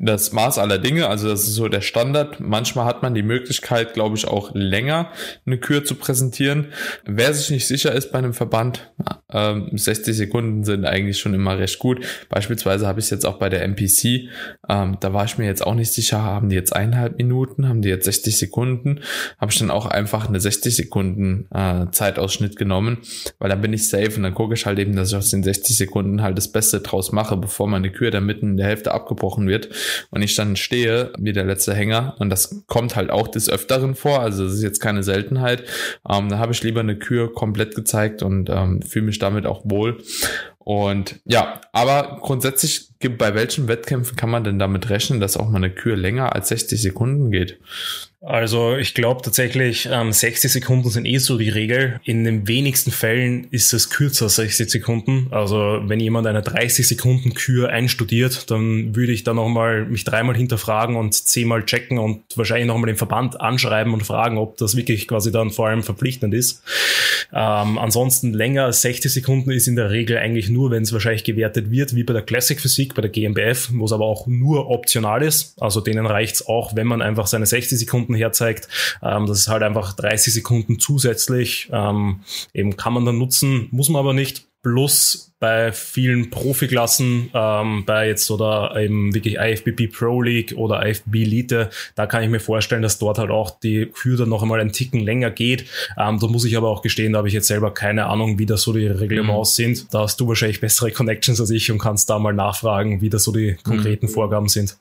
[0.00, 1.06] das Maß aller Dinge.
[1.06, 2.40] Also das ist so der Standard.
[2.40, 5.12] Manchmal hat man die Möglichkeit, glaube ich, auch länger
[5.46, 6.72] eine Kür zu präsentieren.
[7.04, 8.92] Wer sich nicht sicher ist bei einem Verband,
[9.32, 12.04] ähm, 60 Sekunden sind eigentlich schon immer recht gut.
[12.28, 14.28] Beispielsweise habe ich es jetzt auch bei der MPC.
[14.68, 17.80] Ähm, da war ich mir jetzt auch nicht sicher, haben die jetzt eineinhalb Minuten, haben
[17.80, 19.00] die jetzt 60 Sekunden,
[19.38, 22.98] habe ich dann auch einfach eine 60 Sekunden äh, Zeitausschnitt genommen,
[23.38, 25.42] weil dann bin ich safe und dann gucke ich halt eben, dass ich aus den
[25.42, 28.92] 60 Sekunden halt das Beste draus mache, bevor meine Kür dann mitten in der Hälfte
[28.92, 29.68] abgebrochen wird
[30.10, 33.94] und ich dann stehe wie der letzte Hänger und das kommt halt auch des Öfteren
[33.94, 35.64] vor, also das ist jetzt keine Seltenheit.
[36.08, 39.62] Ähm, da habe ich lieber eine Kür komplett gezeigt und ähm, fühle mich damit auch
[39.64, 39.98] wohl.
[40.64, 45.56] Und ja, aber grundsätzlich, bei welchen Wettkämpfen kann man denn damit rechnen, dass auch mal
[45.56, 47.58] eine Kür länger als 60 Sekunden geht?
[48.24, 52.00] Also ich glaube tatsächlich, ähm, 60 Sekunden sind eh so die Regel.
[52.04, 55.26] In den wenigsten Fällen ist es kürzer als 60 Sekunden.
[55.32, 60.36] Also wenn jemand eine 30 Sekunden Kür einstudiert, dann würde ich da nochmal mich dreimal
[60.36, 65.08] hinterfragen und zehnmal checken und wahrscheinlich nochmal den Verband anschreiben und fragen, ob das wirklich
[65.08, 66.62] quasi dann vor allem verpflichtend ist.
[67.32, 71.24] Ähm, ansonsten länger als 60 Sekunden ist in der Regel eigentlich nur, wenn es wahrscheinlich
[71.24, 74.68] gewertet wird, wie bei der Classic Physik, bei der GmbF, wo es aber auch nur
[74.68, 75.60] optional ist.
[75.60, 78.68] Also denen reicht es auch, wenn man einfach seine 60 Sekunden Sekunden herzeigt.
[79.02, 81.68] Ähm, das ist halt einfach 30 Sekunden zusätzlich.
[81.72, 82.20] Ähm,
[82.54, 84.46] eben kann man dann nutzen, muss man aber nicht.
[84.62, 91.16] Plus bei vielen Profiklassen, ähm, bei jetzt oder eben wirklich IFBB Pro League oder IFBB
[91.16, 94.60] Elite, da kann ich mir vorstellen, dass dort halt auch die Kür dann noch einmal
[94.60, 95.66] einen Ticken länger geht.
[95.98, 98.46] Ähm, da muss ich aber auch gestehen, da habe ich jetzt selber keine Ahnung, wie
[98.46, 99.64] das so die Reglements mhm.
[99.64, 99.92] sind.
[99.94, 103.24] Da hast du wahrscheinlich bessere Connections als ich und kannst da mal nachfragen, wie das
[103.24, 104.10] so die konkreten mhm.
[104.10, 104.76] Vorgaben sind.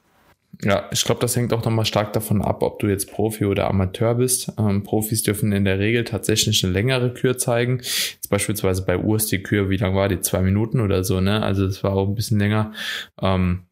[0.63, 3.67] Ja, ich glaube, das hängt auch nochmal stark davon ab, ob du jetzt Profi oder
[3.67, 4.53] Amateur bist.
[4.59, 7.77] Ähm, Profis dürfen in der Regel tatsächlich eine längere Kür zeigen.
[7.77, 10.21] Jetzt beispielsweise bei Urs die Kür, wie lang war die?
[10.21, 11.41] Zwei Minuten oder so, ne?
[11.41, 12.73] Also das war auch ein bisschen länger.
[13.19, 13.63] Ähm,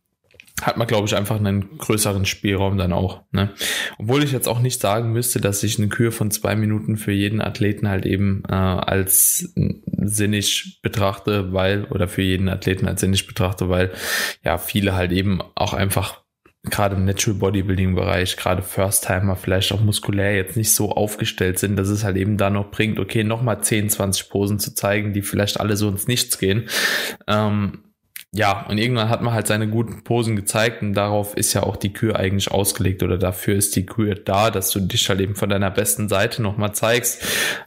[0.62, 3.21] hat man, glaube ich, einfach einen größeren Spielraum dann auch.
[3.32, 3.52] Ne?
[3.97, 7.12] Obwohl ich jetzt auch nicht sagen müsste, dass ich eine Kür von zwei Minuten für
[7.12, 13.25] jeden Athleten halt eben äh, als sinnig betrachte, weil, oder für jeden Athleten als sinnig
[13.25, 13.91] betrachte, weil
[14.43, 16.23] ja viele halt eben auch einfach
[16.63, 21.77] gerade im Natural Bodybuilding Bereich, gerade First-Timer vielleicht auch muskulär jetzt nicht so aufgestellt sind,
[21.77, 25.21] dass es halt eben da noch bringt, okay, nochmal 10, 20 Posen zu zeigen, die
[25.21, 26.67] vielleicht alle so ins Nichts gehen.
[27.27, 27.83] Ähm,
[28.31, 31.75] ja, und irgendwann hat man halt seine guten Posen gezeigt und darauf ist ja auch
[31.75, 35.35] die Kür eigentlich ausgelegt oder dafür ist die Kür da, dass du dich halt eben
[35.35, 37.23] von deiner besten Seite nochmal zeigst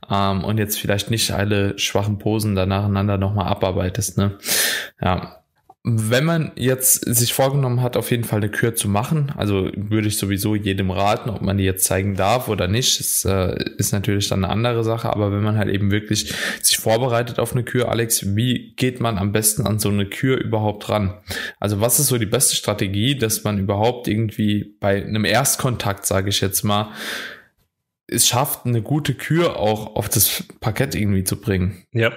[0.09, 4.19] ähm, und jetzt vielleicht nicht alle schwachen Posen da nacheinander nochmal abarbeitest.
[4.19, 4.39] Ne?
[5.01, 5.42] Ja,
[5.85, 10.07] wenn man jetzt sich vorgenommen hat, auf jeden Fall eine Kür zu machen, also würde
[10.07, 13.93] ich sowieso jedem raten, ob man die jetzt zeigen darf oder nicht, das, äh, ist
[13.93, 17.65] natürlich dann eine andere Sache, aber wenn man halt eben wirklich sich vorbereitet auf eine
[17.65, 21.15] Kür, Alex, wie geht man am besten an so eine Kür überhaupt ran?
[21.59, 26.29] Also was ist so die beste Strategie, dass man überhaupt irgendwie bei einem Erstkontakt, sage
[26.29, 26.93] ich jetzt mal,
[28.13, 31.85] es schafft, eine gute Kür auch auf das Parkett irgendwie zu bringen.
[31.93, 32.13] Ja,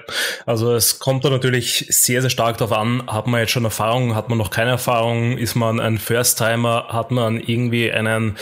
[0.45, 4.15] also es kommt da natürlich sehr, sehr stark darauf an, hat man jetzt schon Erfahrung,
[4.15, 8.37] hat man noch keine Erfahrung, ist man ein First-Timer, hat man irgendwie einen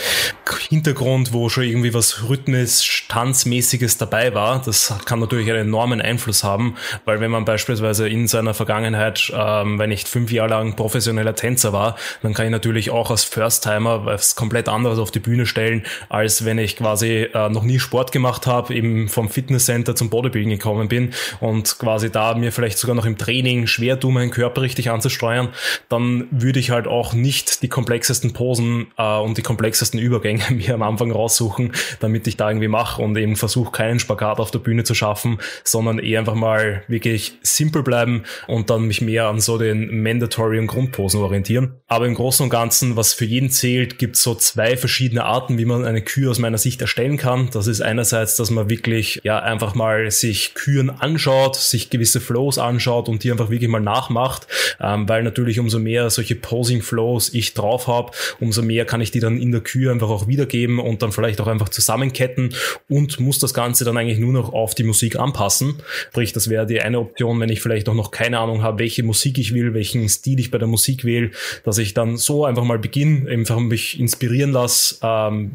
[0.68, 4.62] Hintergrund, wo schon irgendwie was Rhythmisch, Tanzmäßiges dabei war.
[4.64, 9.78] Das kann natürlich einen enormen Einfluss haben, weil wenn man beispielsweise in seiner Vergangenheit, ähm,
[9.78, 14.04] wenn ich fünf Jahre lang professioneller Tänzer war, dann kann ich natürlich auch als First-Timer
[14.04, 17.78] was komplett anderes auf die Bühne stellen, als wenn ich quasi äh, äh, noch nie
[17.78, 22.78] Sport gemacht habe, eben vom Fitnesscenter zum Bodybuilding gekommen bin und quasi da mir vielleicht
[22.78, 25.48] sogar noch im Training schwer tue, meinen Körper richtig anzusteuern,
[25.88, 30.74] dann würde ich halt auch nicht die komplexesten Posen äh, und die komplexesten Übergänge mir
[30.74, 34.58] am Anfang raussuchen, damit ich da irgendwie mache und eben versuche, keinen Spagat auf der
[34.58, 39.40] Bühne zu schaffen, sondern eher einfach mal wirklich simpel bleiben und dann mich mehr an
[39.40, 41.74] so den Mandatory und Grundposen orientieren.
[41.86, 45.58] Aber im Großen und Ganzen, was für jeden zählt, gibt es so zwei verschiedene Arten,
[45.58, 47.23] wie man eine Kür aus meiner Sicht erstellen kann.
[47.24, 52.58] Das ist einerseits, dass man wirklich ja einfach mal sich Küren anschaut, sich gewisse Flows
[52.58, 54.46] anschaut und die einfach wirklich mal nachmacht,
[54.80, 59.10] ähm, weil natürlich umso mehr solche Posing Flows ich drauf habe, umso mehr kann ich
[59.10, 62.54] die dann in der Kür einfach auch wiedergeben und dann vielleicht auch einfach zusammenketten
[62.88, 65.76] und muss das Ganze dann eigentlich nur noch auf die Musik anpassen.
[66.10, 69.02] Sprich, das wäre die eine Option, wenn ich vielleicht auch noch keine Ahnung habe, welche
[69.02, 71.30] Musik ich will, welchen Stil ich bei der Musik wähle,
[71.64, 75.52] dass ich dann so einfach mal beginne, einfach mich inspirieren lasse, ähm,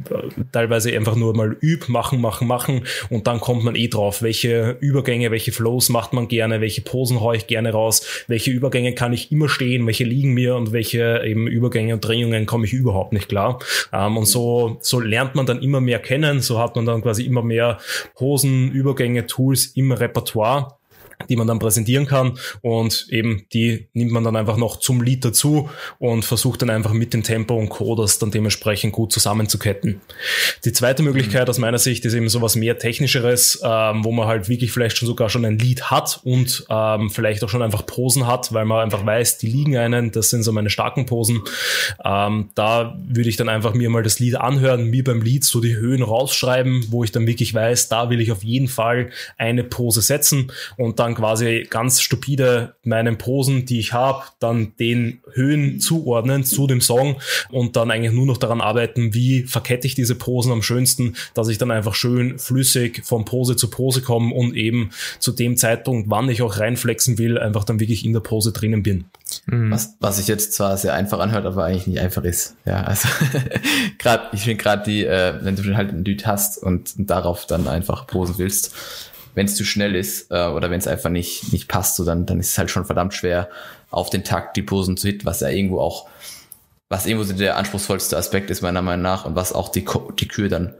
[0.51, 2.86] teilweise einfach nur mal üb, machen, machen, machen.
[3.10, 7.22] Und dann kommt man eh drauf, welche Übergänge, welche Flows macht man gerne, welche Posen
[7.22, 11.22] haue ich gerne raus, welche Übergänge kann ich immer stehen, welche liegen mir und welche
[11.26, 13.60] eben Übergänge und Drehungen komme ich überhaupt nicht klar.
[13.93, 17.24] Ähm, und so, so lernt man dann immer mehr kennen, so hat man dann quasi
[17.24, 17.78] immer mehr
[18.15, 20.78] Posen, Übergänge, Tools im Repertoire
[21.27, 25.25] die man dann präsentieren kann und eben die nimmt man dann einfach noch zum Lied
[25.25, 30.01] dazu und versucht dann einfach mit dem Tempo und Coders dann dementsprechend gut zusammenzuketten.
[30.63, 31.49] Die zweite Möglichkeit mhm.
[31.49, 35.08] aus meiner Sicht ist eben sowas mehr technischeres, ähm, wo man halt wirklich vielleicht schon
[35.08, 38.79] sogar schon ein Lied hat und ähm, vielleicht auch schon einfach Posen hat, weil man
[38.79, 41.41] einfach weiß, die liegen einen, das sind so meine starken Posen.
[42.03, 45.60] Ähm, da würde ich dann einfach mir mal das Lied anhören, mir beim Lied so
[45.60, 49.63] die Höhen rausschreiben, wo ich dann wirklich weiß, da will ich auf jeden Fall eine
[49.63, 55.22] Pose setzen und dann dann quasi ganz stupide meinen Posen, die ich habe, dann den
[55.34, 57.17] Höhen zuordnen zu dem Song
[57.50, 61.48] und dann eigentlich nur noch daran arbeiten, wie verkette ich diese Posen am schönsten, dass
[61.48, 66.10] ich dann einfach schön flüssig von Pose zu Pose komme und eben zu dem Zeitpunkt,
[66.10, 69.06] wann ich auch reinflexen will, einfach dann wirklich in der Pose drinnen bin.
[69.48, 69.72] Mhm.
[69.72, 72.56] Was, was sich jetzt zwar sehr einfach anhört, aber eigentlich nicht einfach ist.
[72.65, 73.08] Ja, also
[73.98, 77.67] gerade, ich finde gerade die, äh, wenn du halt ein Dude hast und darauf dann
[77.67, 78.76] einfach posen willst,
[79.39, 82.25] wenn es zu schnell ist äh, oder wenn es einfach nicht, nicht passt, so dann,
[82.25, 83.47] dann ist es halt schon verdammt schwer,
[83.89, 86.10] auf den Takt die Posen zu hitten, was ja irgendwo auch,
[86.89, 89.86] was irgendwo so der anspruchsvollste Aspekt ist, meiner Meinung nach, und was auch die,
[90.19, 90.73] die Kür dann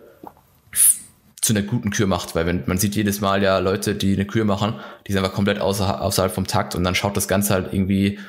[1.40, 4.26] zu einer guten Kür macht, weil wenn man sieht jedes Mal ja Leute, die eine
[4.26, 4.74] Kür machen,
[5.08, 8.20] die sind einfach komplett außer, außerhalb vom Takt und dann schaut das Ganze halt irgendwie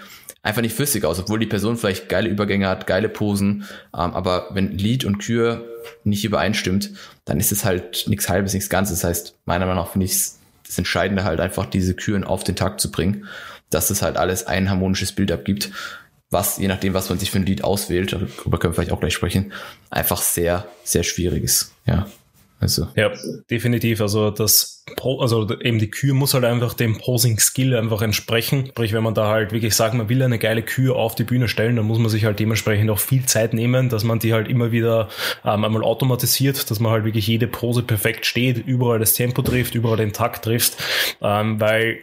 [0.43, 4.49] einfach nicht flüssig aus, obwohl die Person vielleicht geile Übergänge hat, geile Posen, ähm, aber
[4.53, 5.67] wenn Lied und Kür
[6.05, 6.91] nicht übereinstimmt,
[7.25, 9.01] dann ist es halt nichts halbes, nichts ganzes.
[9.01, 10.13] Das heißt, meiner Meinung nach finde ich
[10.67, 13.27] das Entscheidende halt einfach, diese Küren auf den Takt zu bringen,
[13.71, 15.71] dass es halt alles ein harmonisches Bild abgibt,
[16.31, 19.01] was, je nachdem, was man sich für ein Lied auswählt, darüber können wir vielleicht auch
[19.01, 19.53] gleich sprechen,
[19.91, 21.75] einfach sehr, sehr schwierig ist.
[21.87, 22.07] Ja.
[22.61, 22.89] Also.
[22.95, 23.11] Ja,
[23.51, 24.03] definitiv.
[24.03, 28.67] Also das, also eben die Kür muss halt einfach dem Posing-Skill einfach entsprechen.
[28.69, 31.49] Sprich, wenn man da halt wirklich sagt, man will eine geile Kür auf die Bühne
[31.49, 34.47] stellen, dann muss man sich halt dementsprechend auch viel Zeit nehmen, dass man die halt
[34.47, 35.09] immer wieder
[35.43, 39.75] ähm, einmal automatisiert, dass man halt wirklich jede Pose perfekt steht, überall das Tempo trifft,
[39.75, 40.77] überall den Takt trifft,
[41.23, 42.01] ähm, weil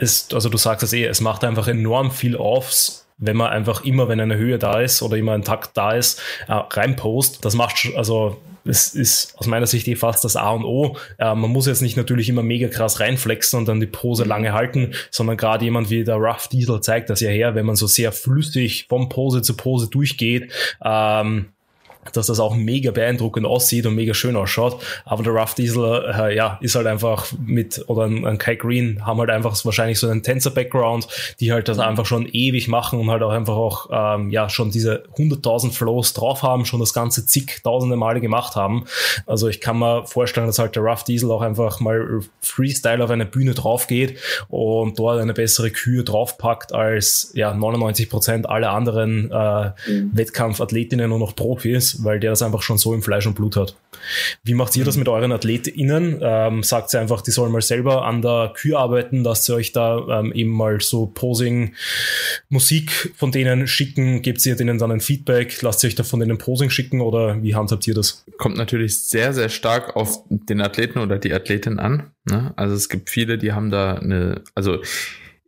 [0.00, 3.84] es, also du sagst es eh, es macht einfach enorm viel aufs wenn man einfach
[3.84, 7.44] immer, wenn eine Höhe da ist oder immer ein Takt da ist, äh, reinpost.
[7.44, 10.96] Das macht, also es ist aus meiner Sicht eh fast das A und O.
[11.18, 14.52] Äh, man muss jetzt nicht natürlich immer mega krass reinflexen und dann die Pose lange
[14.52, 17.86] halten, sondern gerade jemand wie der Rough Diesel zeigt das ja her, wenn man so
[17.86, 20.52] sehr flüssig von Pose zu Pose durchgeht,
[20.84, 21.46] ähm,
[22.12, 24.82] dass das auch mega beeindruckend aussieht und mega schön ausschaut.
[25.04, 29.04] Aber der Rough Diesel, äh, ja, ist halt einfach mit, oder ein, ein Kai Green
[29.06, 31.06] haben halt einfach wahrscheinlich so einen Tänzer-Background,
[31.40, 34.70] die halt das einfach schon ewig machen und halt auch einfach auch, ähm, ja, schon
[34.70, 38.86] diese 100.000 Flows drauf haben, schon das ganze zigtausende Male gemacht haben.
[39.26, 43.10] Also ich kann mir vorstellen, dass halt der Rough Diesel auch einfach mal Freestyle auf
[43.10, 48.70] eine Bühne drauf geht und dort eine bessere Kühe draufpackt als, ja, 99 Prozent aller
[48.70, 50.10] anderen äh, mhm.
[50.14, 53.76] Wettkampfathletinnen und noch Profis weil der das einfach schon so im Fleisch und Blut hat.
[54.42, 56.20] Wie macht ihr das mit euren AthletInnen?
[56.22, 59.72] Ähm, sagt ihr einfach, die sollen mal selber an der Kür arbeiten, dass ihr euch
[59.72, 61.74] da ähm, eben mal so Posing,
[62.48, 64.22] Musik von denen schicken?
[64.22, 65.60] Gebt ihr denen dann ein Feedback?
[65.62, 68.24] Lasst ihr euch da von denen Posing schicken oder wie handhabt ihr das?
[68.38, 72.10] Kommt natürlich sehr, sehr stark auf den Athleten oder die Athletin an.
[72.24, 72.52] Ne?
[72.56, 74.80] Also es gibt viele, die haben da eine, also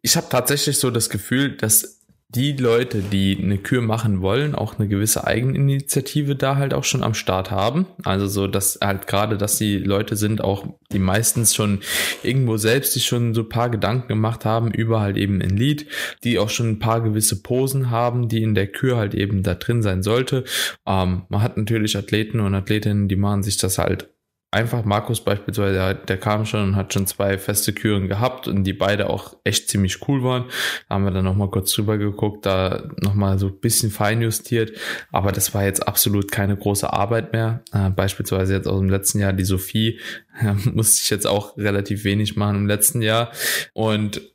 [0.02, 2.01] ich habe tatsächlich so das Gefühl, dass
[2.34, 7.02] die Leute, die eine Kür machen wollen, auch eine gewisse Eigeninitiative da halt auch schon
[7.02, 7.86] am Start haben.
[8.04, 11.80] Also so, dass halt gerade, dass die Leute sind auch, die meistens schon
[12.22, 15.86] irgendwo selbst sich schon so paar Gedanken gemacht haben über halt eben ein Lied,
[16.24, 19.54] die auch schon ein paar gewisse Posen haben, die in der Kür halt eben da
[19.54, 20.44] drin sein sollte.
[20.86, 24.08] Ähm, man hat natürlich Athleten und Athletinnen, die machen sich das halt
[24.52, 24.84] einfach.
[24.84, 28.74] Markus beispielsweise, der, der, kam schon und hat schon zwei feste Küren gehabt und die
[28.74, 30.44] beide auch echt ziemlich cool waren.
[30.88, 34.76] Da haben wir dann nochmal kurz drüber geguckt, da nochmal so ein bisschen feinjustiert.
[35.10, 37.64] Aber das war jetzt absolut keine große Arbeit mehr.
[37.72, 39.98] Äh, beispielsweise jetzt aus dem letzten Jahr die Sophie,
[40.42, 43.32] ja, musste ich jetzt auch relativ wenig machen im letzten Jahr.
[43.72, 44.31] Und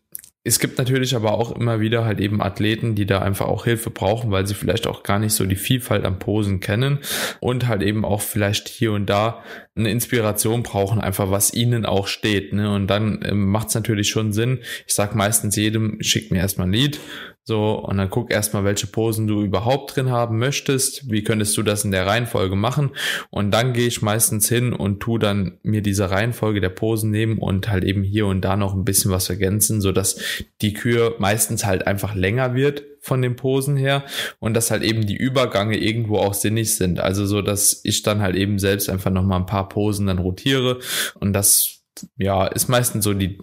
[0.47, 3.89] es gibt natürlich aber auch immer wieder halt eben Athleten, die da einfach auch Hilfe
[3.89, 6.99] brauchen, weil sie vielleicht auch gar nicht so die Vielfalt an Posen kennen
[7.41, 9.43] und halt eben auch vielleicht hier und da
[9.75, 12.53] eine Inspiration brauchen, einfach was ihnen auch steht.
[12.53, 12.73] Ne?
[12.73, 14.59] Und dann ähm, macht es natürlich schon Sinn.
[14.87, 16.99] Ich sag meistens jedem, schickt mir erstmal ein Lied,
[17.47, 21.09] so, und dann guck erstmal, welche Posen du überhaupt drin haben möchtest.
[21.09, 22.91] Wie könntest du das in der Reihenfolge machen?
[23.29, 27.37] Und dann gehe ich meistens hin und tu dann mir diese Reihenfolge der Posen nehmen
[27.37, 30.19] und halt eben hier und da noch ein bisschen was ergänzen, so dass
[30.61, 34.03] die Kür meistens halt einfach länger wird von den Posen her
[34.39, 36.99] und dass halt eben die Übergange irgendwo auch sinnig sind.
[36.99, 40.19] Also so, dass ich dann halt eben selbst einfach noch mal ein paar Posen dann
[40.19, 40.79] rotiere
[41.17, 41.79] und das
[42.17, 43.39] ja, ist meistens so die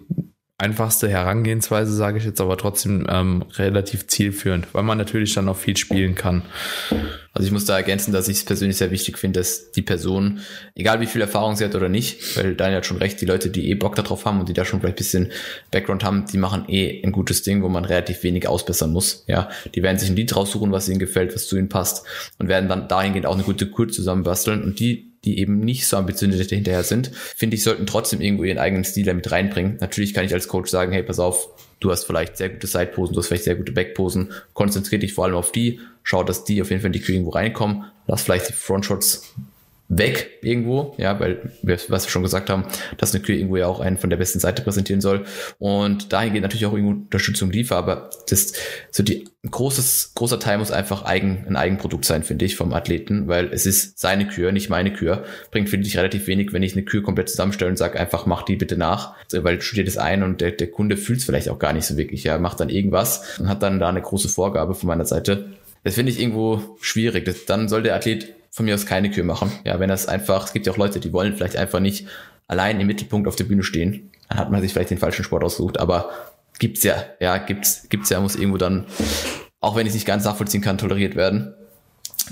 [0.57, 5.57] einfachste Herangehensweise, sage ich jetzt aber trotzdem ähm, relativ zielführend, weil man natürlich dann auch
[5.57, 6.43] viel spielen kann.
[7.33, 10.39] Also ich muss da ergänzen, dass ich es persönlich sehr wichtig finde, dass die Person,
[10.73, 13.49] egal wie viel Erfahrung sie hat oder nicht, weil Daniel hat schon recht, die Leute,
[13.49, 15.31] die eh Bock darauf haben und die da schon vielleicht ein bisschen
[15.71, 19.25] Background haben, die machen eh ein gutes Ding, wo man relativ wenig ausbessern muss.
[19.27, 22.05] Ja, die werden sich ein Lied raussuchen, was ihnen gefällt, was zu ihnen passt
[22.39, 25.97] und werden dann dahingehend auch eine gute Kur zusammenbasteln und die die eben nicht so
[25.97, 29.77] ambitioniert hinterher sind, finde ich, sollten trotzdem irgendwo ihren eigenen Stil damit reinbringen.
[29.81, 33.13] Natürlich kann ich als Coach sagen, hey, pass auf, du hast vielleicht sehr gute Sideposen,
[33.13, 36.61] du hast vielleicht sehr gute Backposen, konzentriere dich vor allem auf die, schau, dass die
[36.61, 39.33] auf jeden Fall in die Kühe irgendwo reinkommen, lass vielleicht die Frontshots
[39.87, 42.65] weg irgendwo, ja, weil wir, was wir schon gesagt haben,
[42.97, 45.25] dass eine Kühe irgendwo ja auch einen von der besten Seite präsentieren soll
[45.59, 48.53] und dahingehend natürlich auch irgendwo Unterstützung liefern, aber das
[48.89, 53.27] so die großes großer Teil muss einfach eigen ein Eigenprodukt sein, finde ich, vom Athleten,
[53.27, 55.23] weil es ist seine Kür, nicht meine Kür.
[55.51, 58.41] Bringt finde ich relativ wenig, wenn ich eine Kür komplett zusammenstelle und sage einfach mach
[58.41, 61.59] die bitte nach, weil studiert es ein und der, der Kunde fühlt es vielleicht auch
[61.59, 64.73] gar nicht so wirklich, ja, macht dann irgendwas und hat dann da eine große Vorgabe
[64.73, 65.51] von meiner Seite.
[65.83, 67.25] Das finde ich irgendwo schwierig.
[67.25, 69.51] Das, dann soll der Athlet von mir aus keine Kür machen.
[69.65, 72.07] Ja, wenn das einfach, es gibt ja auch Leute, die wollen vielleicht einfach nicht
[72.47, 74.11] allein im Mittelpunkt auf der Bühne stehen.
[74.29, 76.09] Dann hat man sich vielleicht den falschen Sport ausgesucht, aber
[76.57, 78.85] gibt's ja, ja, gibt's, gibt's ja, muss irgendwo dann,
[79.59, 81.53] auch wenn ich es nicht ganz nachvollziehen kann, toleriert werden.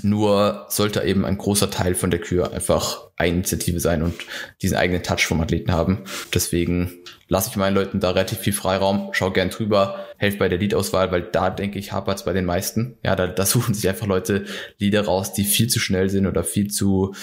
[0.02, 4.14] Nur sollte eben ein großer Teil von der Kür einfach Eigeninitiative sein und
[4.60, 6.04] diesen eigenen Touch vom Athleten haben.
[6.32, 6.92] Deswegen
[7.28, 11.12] lasse ich meinen Leuten da relativ viel Freiraum, schau gern drüber, helfe bei der Liedauswahl,
[11.12, 12.98] weil da denke ich, hapert es bei den meisten.
[13.04, 14.46] Ja, da, da suchen sich einfach Leute
[14.78, 17.14] Lieder raus, die viel zu schnell sind oder viel zu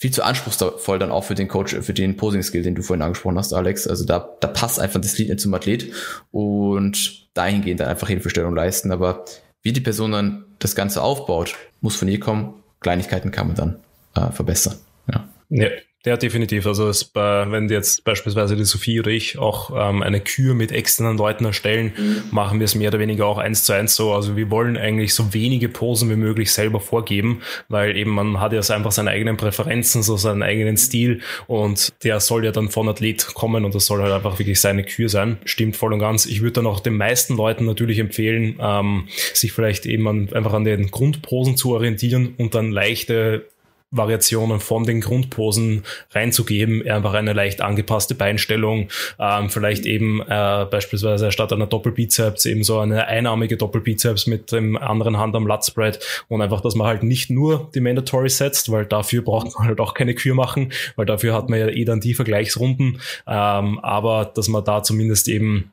[0.00, 3.36] viel zu anspruchsvoll dann auch für den Coach, für den Posing-Skill, den du vorhin angesprochen
[3.36, 3.88] hast, Alex.
[3.88, 5.92] Also da, da passt einfach das Lied nicht zum Athlet
[6.30, 8.92] und dahingehend dann einfach Hilfestellung leisten.
[8.92, 9.24] Aber
[9.62, 12.54] wie die Person dann das Ganze aufbaut, muss von ihr kommen.
[12.80, 13.80] Kleinigkeiten kann man dann
[14.14, 14.76] äh, verbessern.
[15.12, 15.28] Ja.
[15.48, 15.68] ja.
[16.06, 16.64] Ja, definitiv.
[16.64, 21.18] Also es, wenn jetzt beispielsweise die Sophie oder ich auch ähm, eine Kür mit externen
[21.18, 22.22] Leuten erstellen, mhm.
[22.30, 24.12] machen wir es mehr oder weniger auch eins zu eins so.
[24.12, 28.52] Also wir wollen eigentlich so wenige Posen wie möglich selber vorgeben, weil eben man hat
[28.52, 32.88] ja einfach seine eigenen Präferenzen, so seinen eigenen Stil und der soll ja dann von
[32.88, 35.38] Athlet kommen und das soll halt einfach wirklich seine Kür sein.
[35.46, 36.26] Stimmt voll und ganz.
[36.26, 40.52] Ich würde dann auch den meisten Leuten natürlich empfehlen, ähm, sich vielleicht eben an, einfach
[40.52, 43.46] an den Grundposen zu orientieren und dann leichte
[43.90, 51.32] Variationen von den Grundposen reinzugeben, einfach eine leicht angepasste Beinstellung, ähm, vielleicht eben äh, beispielsweise
[51.32, 56.42] statt einer Doppelbizeps eben so eine einarmige Doppelbizeps mit dem anderen Hand am Latspread und
[56.42, 59.94] einfach, dass man halt nicht nur die Mandatory setzt, weil dafür braucht man halt auch
[59.94, 64.48] keine Kür machen, weil dafür hat man ja eh dann die Vergleichsrunden, ähm, aber dass
[64.48, 65.72] man da zumindest eben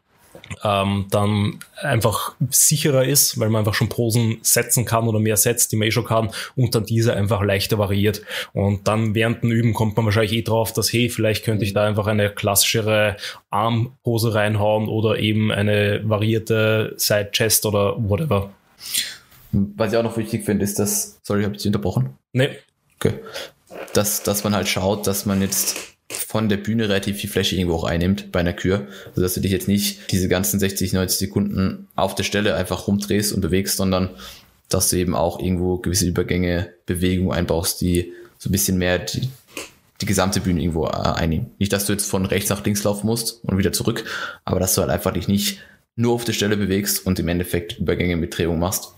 [0.63, 5.71] ähm, dann einfach sicherer ist, weil man einfach schon Posen setzen kann oder mehr setzt,
[5.71, 8.21] die man eh schon kann und dann diese einfach leichter variiert.
[8.53, 11.73] Und dann während dem Üben kommt man wahrscheinlich eh drauf, dass hey, vielleicht könnte ich
[11.73, 13.17] da einfach eine klassischere
[13.49, 18.51] Armpose reinhauen oder eben eine variierte Side Chest oder whatever.
[19.51, 22.17] Was ich auch noch wichtig finde, ist, dass, sorry, habe ich dich unterbrochen?
[22.33, 22.49] Nee.
[22.95, 23.13] Okay.
[23.93, 27.75] Dass, dass man halt schaut, dass man jetzt von der Bühne relativ viel Fläche irgendwo
[27.75, 31.17] auch einnimmt bei einer Kür, also dass du dich jetzt nicht diese ganzen 60, 90
[31.17, 34.11] Sekunden auf der Stelle einfach rumdrehst und bewegst, sondern
[34.69, 39.29] dass du eben auch irgendwo gewisse Übergänge, Bewegungen einbaust, die so ein bisschen mehr die,
[40.01, 41.51] die gesamte Bühne irgendwo äh, einnehmen.
[41.57, 44.03] Nicht, dass du jetzt von rechts nach links laufen musst und wieder zurück,
[44.43, 45.59] aber dass du halt einfach dich nicht
[45.95, 48.93] nur auf der Stelle bewegst und im Endeffekt Übergänge mit Drehung machst,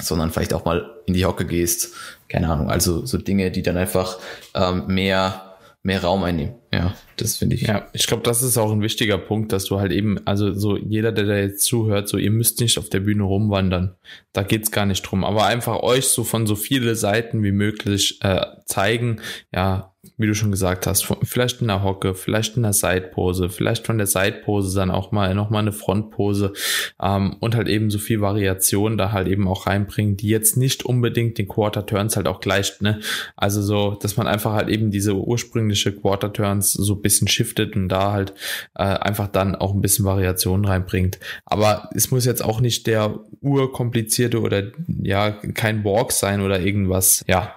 [0.00, 1.90] sondern vielleicht auch mal in die Hocke gehst,
[2.28, 4.18] keine Ahnung, also so Dinge, die dann einfach
[4.54, 5.51] ähm, mehr
[5.82, 6.61] mehr Raum einnehmen.
[6.72, 7.62] Ja, das finde ich.
[7.62, 10.78] Ja, ich glaube, das ist auch ein wichtiger Punkt, dass du halt eben, also so
[10.78, 13.94] jeder, der da jetzt zuhört, so ihr müsst nicht auf der Bühne rumwandern.
[14.32, 15.22] Da geht's gar nicht drum.
[15.22, 19.20] Aber einfach euch so von so viele Seiten wie möglich äh, zeigen,
[19.54, 23.86] ja, wie du schon gesagt hast, vielleicht in der Hocke, vielleicht in der Seitpose, vielleicht
[23.86, 26.52] von der Seitpose dann auch mal noch mal eine Frontpose
[27.00, 30.84] ähm, und halt eben so viel Variation da halt eben auch reinbringen, die jetzt nicht
[30.84, 32.98] unbedingt den Quarter Turns halt auch gleicht, ne?
[33.36, 37.74] Also so, dass man einfach halt eben diese ursprüngliche Quarter Turns so ein bisschen shiftet
[37.74, 38.34] und da halt
[38.74, 41.18] äh, einfach dann auch ein bisschen Variation reinbringt.
[41.44, 44.70] Aber es muss jetzt auch nicht der urkomplizierte oder
[45.02, 47.24] ja kein Walk sein oder irgendwas.
[47.26, 47.54] Ja,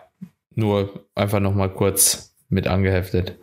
[0.55, 3.37] nur einfach noch mal kurz mit angeheftet.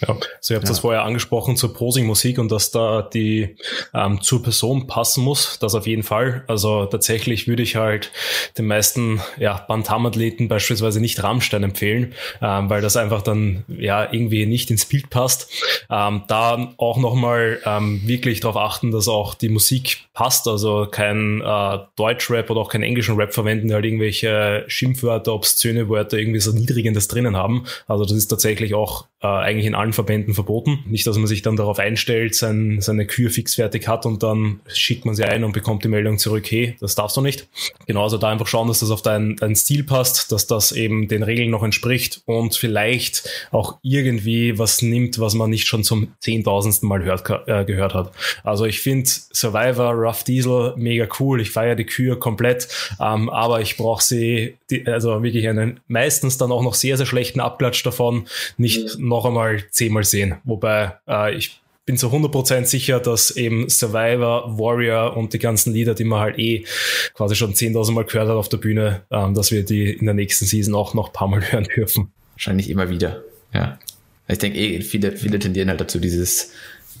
[0.00, 0.70] Ja, also ihr habt ja.
[0.70, 3.56] das vorher angesprochen zur Posing-Musik und dass da die
[3.94, 6.44] ähm, zur Person passen muss, das auf jeden Fall.
[6.48, 8.10] Also tatsächlich würde ich halt
[8.58, 14.46] den meisten ja, Bantam-Athleten beispielsweise nicht Rammstein empfehlen, ähm, weil das einfach dann ja irgendwie
[14.46, 15.50] nicht ins Bild passt.
[15.90, 21.40] Ähm, da auch nochmal ähm, wirklich darauf achten, dass auch die Musik passt, also kein
[21.40, 26.40] äh, Deutschrap oder auch keinen englischen Rap verwenden, die halt irgendwelche Schimpfwörter, obszöne Wörter irgendwie
[26.40, 27.64] so niedrigendes drinnen haben.
[27.86, 30.84] Also das ist tatsächlich auch äh, eigentlich in allen Verbänden verboten.
[30.86, 34.60] Nicht, dass man sich dann darauf einstellt, sein, seine Kür fix fertig hat und dann
[34.66, 37.48] schickt man sie ein und bekommt die Meldung zurück, hey, das darfst du nicht.
[37.86, 41.22] Genauso da einfach schauen, dass das auf deinen dein Stil passt, dass das eben den
[41.22, 46.88] Regeln noch entspricht und vielleicht auch irgendwie was nimmt, was man nicht schon zum zehntausendsten
[46.88, 48.12] Mal hört, äh, gehört hat.
[48.42, 51.40] Also ich finde Survivor, Rough Diesel mega cool.
[51.40, 52.68] Ich feiere die Kür komplett,
[53.00, 57.06] ähm, aber ich brauche sie, die, also wirklich einen meistens dann auch noch sehr, sehr
[57.06, 58.26] schlechten Abklatsch davon,
[58.56, 59.08] nicht mhm.
[59.08, 60.36] noch einmal zehnmal sehen.
[60.44, 65.94] Wobei äh, ich bin zu 100% sicher, dass eben Survivor, Warrior und die ganzen Lieder,
[65.94, 66.64] die man halt eh
[67.12, 70.14] quasi schon 10.000 Mal gehört hat auf der Bühne, ähm, dass wir die in der
[70.14, 72.12] nächsten Season auch noch ein paar Mal hören dürfen.
[72.32, 73.22] Wahrscheinlich immer wieder,
[73.52, 73.78] ja.
[74.26, 76.52] Ich denke eh, viele, viele tendieren halt dazu, dieses,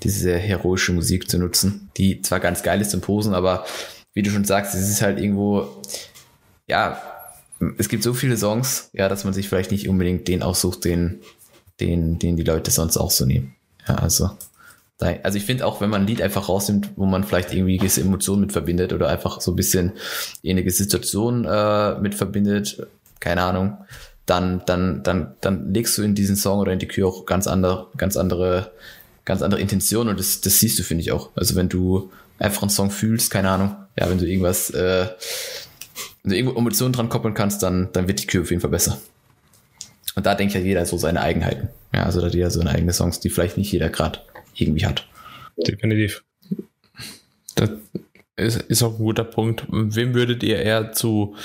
[0.02, 3.64] diese heroische Musik zu nutzen, die zwar ganz geil ist zum Posen, aber
[4.12, 5.68] wie du schon sagst, es ist halt irgendwo,
[6.66, 7.00] ja,
[7.78, 11.20] es gibt so viele Songs, ja, dass man sich vielleicht nicht unbedingt den aussucht, den,
[11.80, 13.54] den, den die Leute sonst auch so nehmen.
[13.88, 14.30] Ja, also,
[14.98, 17.78] da, also ich finde auch, wenn man ein Lied einfach rausnimmt, wo man vielleicht irgendwie
[17.78, 19.92] gewisse Emotionen mit verbindet oder einfach so ein bisschen
[20.42, 22.86] ähnliche Situation äh, mit verbindet,
[23.20, 23.78] keine Ahnung,
[24.26, 27.46] dann, dann, dann, dann legst du in diesen Song oder in die Kür auch ganz
[27.46, 28.72] andere, ganz andere,
[29.24, 31.30] ganz andere Intentionen und das, das siehst du, finde ich auch.
[31.34, 35.08] Also wenn du einfach einen Song fühlst, keine Ahnung, ja, wenn du irgendwas, äh,
[36.22, 38.70] wenn du irgendwo Emotionen dran koppeln kannst, dann, dann wird die Kür auf jeden Fall
[38.70, 38.98] besser.
[40.14, 41.68] Und da denkt ja jeder so seine Eigenheiten.
[41.92, 44.20] Ja, also da hat jeder so eine eigene Songs, die vielleicht nicht jeder gerade
[44.54, 45.06] irgendwie hat.
[45.56, 46.24] Definitiv.
[47.54, 47.70] Das
[48.36, 49.64] ist, ist auch ein guter Punkt.
[49.70, 51.36] Wem würdet ihr eher zu,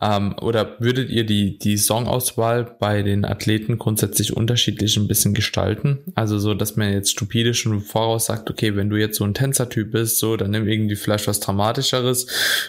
[0.00, 5.98] ähm, oder würdet ihr die, die Songauswahl bei den Athleten grundsätzlich unterschiedlich ein bisschen gestalten?
[6.14, 9.34] Also so, dass man jetzt stupide schon voraus sagt, okay, wenn du jetzt so ein
[9.34, 12.24] Tänzertyp bist, so, dann nimm irgendwie vielleicht was Dramatischeres.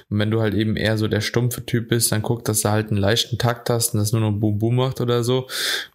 [0.09, 2.69] Und wenn du halt eben eher so der stumpfe Typ bist, dann guck, dass du
[2.69, 5.47] halt einen leichten Takt hast und das nur noch Boom Boom macht oder so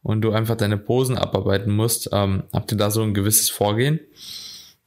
[0.03, 2.09] und du einfach deine Posen abarbeiten musst.
[2.13, 4.01] Ähm, habt ihr da so ein gewisses Vorgehen?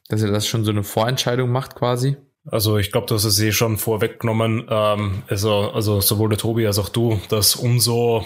[0.08, 2.16] Dass ihr das schon so eine Vorentscheidung macht quasi?
[2.50, 4.66] Also ich glaube, hast es eh schon vorweggenommen.
[4.68, 8.24] Ähm, also, also sowohl der Tobi als auch du, dass umso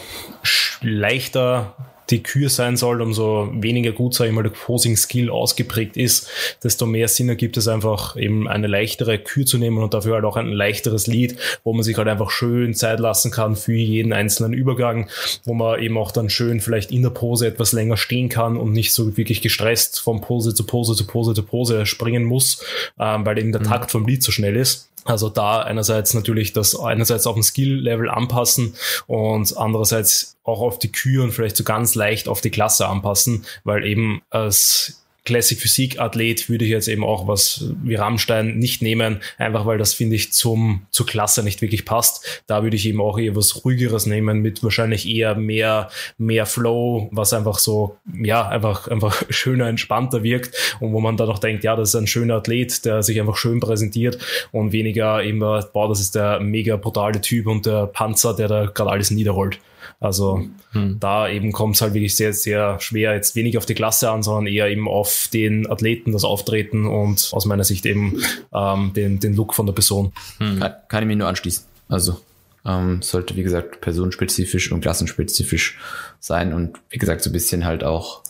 [0.81, 1.75] leichter
[2.11, 6.28] die Kür sein soll, umso weniger gut, sage ich mal, der Posing-Skill ausgeprägt ist,
[6.62, 10.24] desto mehr Sinn ergibt es einfach, eben eine leichtere Kür zu nehmen und dafür halt
[10.24, 14.12] auch ein leichteres Lied, wo man sich halt einfach schön Zeit lassen kann für jeden
[14.12, 15.09] einzelnen Übergang,
[15.44, 18.72] wo man eben auch dann schön vielleicht in der Pose etwas länger stehen kann und
[18.72, 22.64] nicht so wirklich gestresst von Pose zu Pose zu Pose zu Pose springen muss,
[22.98, 23.66] ähm, weil eben der mhm.
[23.66, 24.91] Takt vom Lied so schnell ist.
[25.05, 28.74] Also da einerseits natürlich das einerseits auf ein Skill-Level anpassen
[29.07, 33.44] und andererseits auch auf die Kür und vielleicht so ganz leicht auf die Klasse anpassen,
[33.64, 38.83] weil eben als Classic Physik Athlet würde ich jetzt eben auch was wie Rammstein nicht
[38.83, 42.43] nehmen, einfach weil das finde ich zum, zur Klasse nicht wirklich passt.
[42.49, 47.09] Da würde ich eben auch eher was ruhigeres nehmen mit wahrscheinlich eher mehr, mehr Flow,
[47.12, 51.62] was einfach so, ja, einfach, einfach schöner, entspannter wirkt und wo man dann noch denkt,
[51.62, 54.18] ja, das ist ein schöner Athlet, der sich einfach schön präsentiert
[54.51, 58.66] und weniger immer, boah, das ist der mega brutale Typ und der Panzer, der da
[58.66, 59.59] gerade alles niederrollt.
[60.03, 60.98] Also hm.
[60.98, 64.24] da eben kommt es halt wirklich sehr, sehr schwer, jetzt wenig auf die Klasse an,
[64.24, 68.20] sondern eher eben auf den Athleten, das Auftreten und aus meiner Sicht eben
[68.53, 70.12] ähm, den, den Look von der Person.
[70.38, 70.59] Hm.
[70.59, 71.64] Kann, kann ich mir nur anschließen.
[71.88, 72.20] Also
[72.66, 75.78] ähm, sollte, wie gesagt, personenspezifisch und klassenspezifisch
[76.18, 78.24] sein und wie gesagt, so ein bisschen halt auch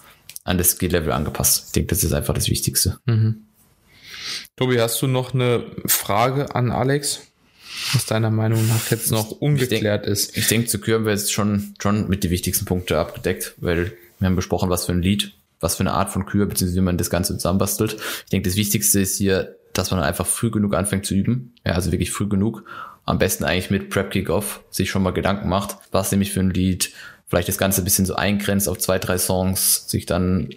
[0.45, 1.69] an das Skill-Level angepasst.
[1.69, 2.99] Ich denke, das ist einfach das Wichtigste.
[3.07, 3.47] Mhm.
[4.57, 7.32] Tobi, hast du noch eine Frage an Alex?
[7.93, 10.37] Was deiner Meinung nach jetzt noch ungeklärt ich denk, ist.
[10.37, 13.93] Ich denke, zu Kür haben wir jetzt schon, schon mit die wichtigsten Punkte abgedeckt, weil
[14.19, 16.85] wir haben besprochen, was für ein Lied was für eine Art von Kür, beziehungsweise wie
[16.85, 17.95] man das Ganze zusammenbastelt.
[18.25, 21.55] Ich denke, das Wichtigste ist hier, dass man einfach früh genug anfängt zu üben.
[21.65, 22.65] Ja, also wirklich früh genug.
[23.05, 26.51] Am besten eigentlich mit Prep Kick-Off sich schon mal Gedanken macht, was nämlich für ein
[26.51, 26.93] Lied,
[27.27, 30.51] vielleicht das Ganze ein bisschen so eingrenzt auf zwei, drei Songs, sich dann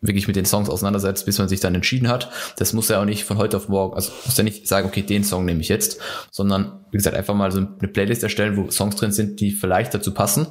[0.00, 2.30] wirklich mit den Songs auseinandersetzt, bis man sich dann entschieden hat.
[2.56, 5.02] Das muss ja auch nicht von heute auf morgen, also muss ja nicht sagen, okay,
[5.02, 8.70] den Song nehme ich jetzt, sondern wie gesagt, einfach mal so eine Playlist erstellen, wo
[8.70, 10.46] Songs drin sind, die vielleicht dazu passen.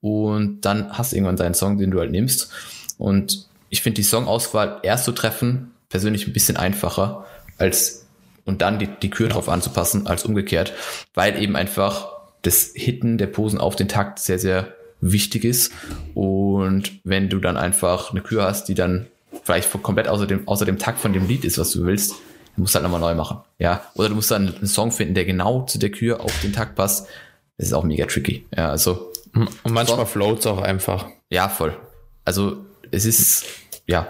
[0.00, 2.50] Und dann hast du irgendwann deinen Song, den du halt nimmst.
[2.98, 7.26] Und ich finde die Songauswahl erst zu treffen, persönlich ein bisschen einfacher,
[7.58, 8.06] als
[8.46, 10.74] und dann die, die Kür drauf anzupassen, als umgekehrt,
[11.14, 12.08] weil eben einfach
[12.42, 15.72] das Hitten der Posen auf den Takt sehr, sehr wichtig ist.
[16.14, 19.06] Und wenn du dann einfach eine Kür hast, die dann
[19.42, 22.62] vielleicht komplett außer dem, außer dem Takt von dem Lied ist, was du willst, dann
[22.62, 23.38] musst du halt nochmal neu machen.
[23.58, 23.82] Ja.
[23.94, 26.76] Oder du musst dann einen Song finden, der genau zu der Kür auf den Takt
[26.76, 27.08] passt.
[27.58, 28.46] Das ist auch mega tricky.
[28.56, 29.12] Ja, also.
[29.34, 31.06] Und manchmal floats auch einfach.
[31.28, 31.76] Ja, voll.
[32.24, 32.58] Also,
[32.90, 33.44] es ist,
[33.86, 34.06] ja,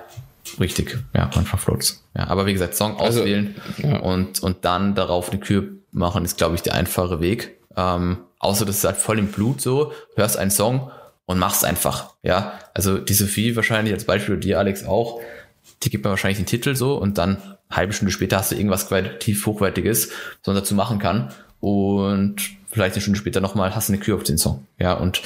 [0.61, 0.99] richtig.
[1.15, 2.05] Ja, manchmal floats.
[2.17, 3.99] Ja, aber wie gesagt, Song also, auswählen ja.
[3.99, 7.59] und, und dann darauf eine Kür machen, ist, glaube ich, der einfache Weg.
[7.77, 10.91] Ähm, außer das ist halt voll im Blut so, hörst einen Song
[11.27, 12.15] und machst einfach.
[12.23, 15.21] Ja, also die Sophie wahrscheinlich als Beispiel, die Alex auch,
[15.83, 17.39] die gibt mir wahrscheinlich den Titel so und dann
[17.71, 22.37] halbe Stunde später hast du irgendwas qualitativ hochwertiges, was man dazu machen kann und
[22.71, 24.67] vielleicht eine Stunde später nochmal hast du eine Kür auf den Song.
[24.79, 25.23] Ja, und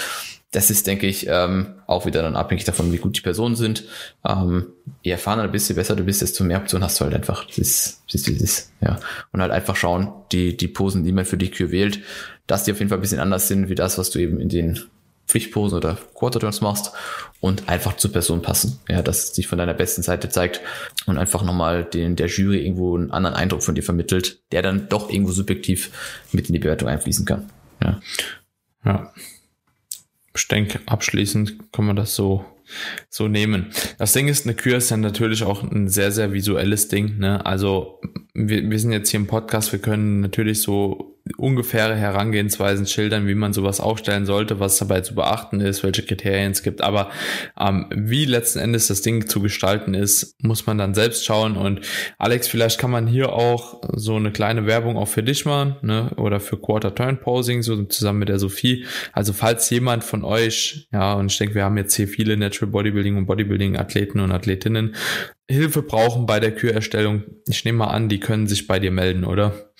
[0.50, 3.84] das ist, denke ich, ähm, auch wieder dann abhängig davon, wie gut die Personen sind.
[4.26, 4.68] Ähm,
[5.02, 7.44] je erfahrener du bist, je besser du bist, desto mehr Optionen hast du halt einfach.
[7.44, 8.98] Das ist, das ist, ja.
[9.32, 12.00] Und halt einfach schauen, die, die Posen, die man für die Kür wählt,
[12.46, 14.48] dass die auf jeden Fall ein bisschen anders sind, wie das, was du eben in
[14.48, 14.80] den
[15.26, 16.92] Pflichtposen oder Quarterturns machst
[17.40, 18.80] und einfach zur Person passen.
[18.88, 20.62] Ja, dass es dich von deiner besten Seite zeigt
[21.04, 24.88] und einfach nochmal den, der Jury irgendwo einen anderen Eindruck von dir vermittelt, der dann
[24.88, 25.90] doch irgendwo subjektiv
[26.32, 27.50] mit in die Bewertung einfließen kann.
[27.82, 28.00] Ja.
[28.86, 29.12] Ja
[30.38, 32.44] ich denke, abschließend kann man das so,
[33.08, 33.66] so nehmen.
[33.98, 37.18] Das Ding ist, eine Kür ist ja natürlich auch ein sehr, sehr visuelles Ding.
[37.18, 37.44] Ne?
[37.44, 38.00] Also
[38.38, 43.34] wir, wir sind jetzt hier im Podcast, wir können natürlich so ungefähre Herangehensweisen schildern, wie
[43.34, 46.80] man sowas aufstellen sollte, was dabei zu beachten ist, welche Kriterien es gibt.
[46.80, 47.10] Aber
[47.58, 51.56] ähm, wie letzten Endes das Ding zu gestalten ist, muss man dann selbst schauen.
[51.56, 51.80] Und
[52.16, 56.10] Alex, vielleicht kann man hier auch so eine kleine Werbung auch für dich machen, ne?
[56.16, 58.86] Oder für Quarter Turn Posing, so zusammen mit der Sophie.
[59.12, 62.70] Also falls jemand von euch, ja, und ich denke, wir haben jetzt hier viele Natural
[62.70, 64.94] Bodybuilding und Bodybuilding Athleten und Athletinnen,
[65.50, 69.24] Hilfe brauchen bei der Kürerstellung, ich nehme mal an, die können sich bei dir melden,
[69.24, 69.70] oder?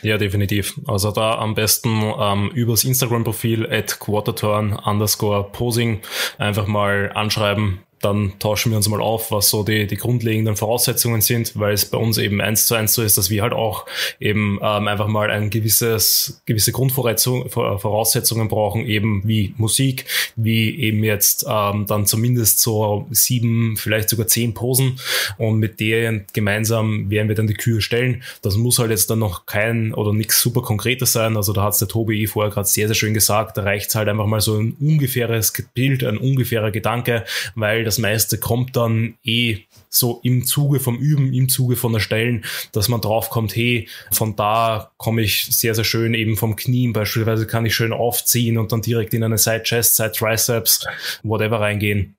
[0.00, 0.80] Ja, definitiv.
[0.86, 6.00] Also da am besten ähm, übers Instagram-Profil at quarterturn underscore posing
[6.38, 11.20] einfach mal anschreiben, dann tauschen wir uns mal auf, was so die, die grundlegenden Voraussetzungen
[11.20, 13.86] sind, weil es bei uns eben eins zu eins so ist, dass wir halt auch
[14.20, 20.04] eben ähm, einfach mal ein gewisses, gewisse Grundvoraussetzungen brauchen, eben wie Musik,
[20.36, 24.98] wie eben jetzt ähm, dann zumindest so sieben, vielleicht sogar zehn Posen
[25.36, 28.22] und mit denen gemeinsam werden wir dann die Kühe stellen.
[28.42, 31.36] Das muss halt jetzt dann noch kein oder nichts super Konkretes sein.
[31.36, 33.88] Also da hat es der Tobi eh vorher gerade sehr, sehr schön gesagt, da reicht
[33.88, 37.24] es halt einfach mal so ein ungefähres Bild, ein ungefährer Gedanke,
[37.54, 42.00] weil das meiste kommt dann eh so im Zuge vom Üben, im Zuge von der
[42.00, 46.54] Stellen, dass man drauf kommt, hey, von da komme ich sehr, sehr schön eben vom
[46.54, 50.86] Knien beispielsweise kann ich schön aufziehen und dann direkt in eine Side Chest, Side Triceps,
[51.22, 52.16] whatever reingehen.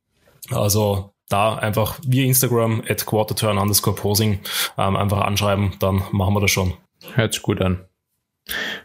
[0.50, 4.40] Also da einfach via Instagram at quarterturn underscore posing
[4.78, 6.74] ähm, einfach anschreiben, dann machen wir das schon.
[7.14, 7.86] Hört sich gut an.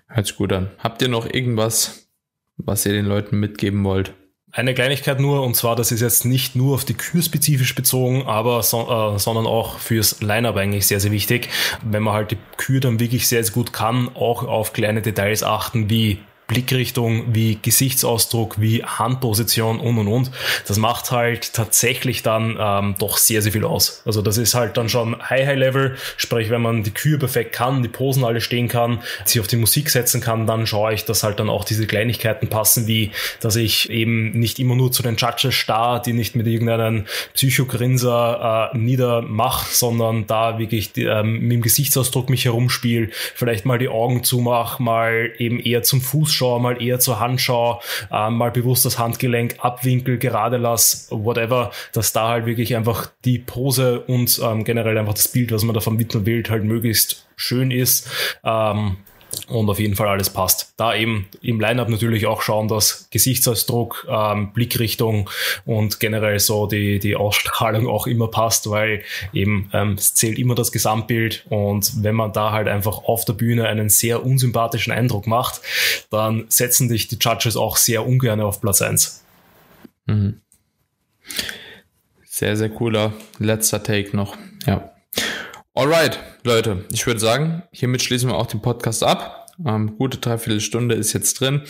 [0.08, 0.70] Hört sich gut an.
[0.78, 2.10] Habt ihr noch irgendwas,
[2.58, 4.12] was ihr den Leuten mitgeben wollt?
[4.56, 8.22] Eine Kleinigkeit nur, und zwar, das ist jetzt nicht nur auf die Kür spezifisch bezogen,
[8.28, 11.48] aber so, äh, sondern auch fürs Line-Up eigentlich sehr, sehr wichtig.
[11.82, 15.42] Wenn man halt die Kür dann wirklich sehr, sehr gut kann, auch auf kleine Details
[15.42, 20.30] achten, wie Blickrichtung, wie Gesichtsausdruck, wie Handposition und und und.
[20.68, 24.02] Das macht halt tatsächlich dann ähm, doch sehr, sehr viel aus.
[24.04, 27.88] Also das ist halt dann schon High-High-Level, sprich, wenn man die Kühe perfekt kann, die
[27.88, 31.40] Posen alle stehen kann, sie auf die Musik setzen kann, dann schaue ich, dass halt
[31.40, 35.54] dann auch diese Kleinigkeiten passen, wie dass ich eben nicht immer nur zu den Judges
[35.54, 41.62] starr, die nicht mit irgendeinem Psychogrinser äh, niedermach, sondern da wirklich die, ähm, mit dem
[41.62, 46.82] Gesichtsausdruck mich herumspiele, vielleicht mal die Augen zumach, mal eben eher zum Fuß Fußschau, mal
[46.82, 47.80] eher zur Handschau,
[48.10, 53.38] äh, mal bewusst das Handgelenk abwinkel, gerade lass, whatever, dass da halt wirklich einfach die
[53.38, 57.26] Pose und ähm, generell einfach das Bild, was man da vom Widmer wählt, halt möglichst
[57.36, 58.08] schön ist.
[58.44, 58.96] Ähm,
[59.48, 60.74] und auf jeden Fall alles passt.
[60.76, 65.30] Da eben im Lineup natürlich auch schauen, dass Gesichtsausdruck, ähm, Blickrichtung
[65.64, 70.54] und generell so die, die Ausstrahlung auch immer passt, weil eben ähm, es zählt immer
[70.54, 75.26] das Gesamtbild und wenn man da halt einfach auf der Bühne einen sehr unsympathischen Eindruck
[75.26, 75.60] macht,
[76.10, 79.24] dann setzen dich die Judges auch sehr ungern auf Platz 1.
[80.06, 80.40] Mhm.
[82.24, 84.36] Sehr, sehr cooler letzter Take noch.
[84.66, 84.90] Ja.
[85.74, 89.46] Alright, Leute, ich würde sagen, hiermit schließen wir auch den Podcast ab.
[89.64, 91.62] Ähm, gute Dreiviertelstunde ist jetzt drin.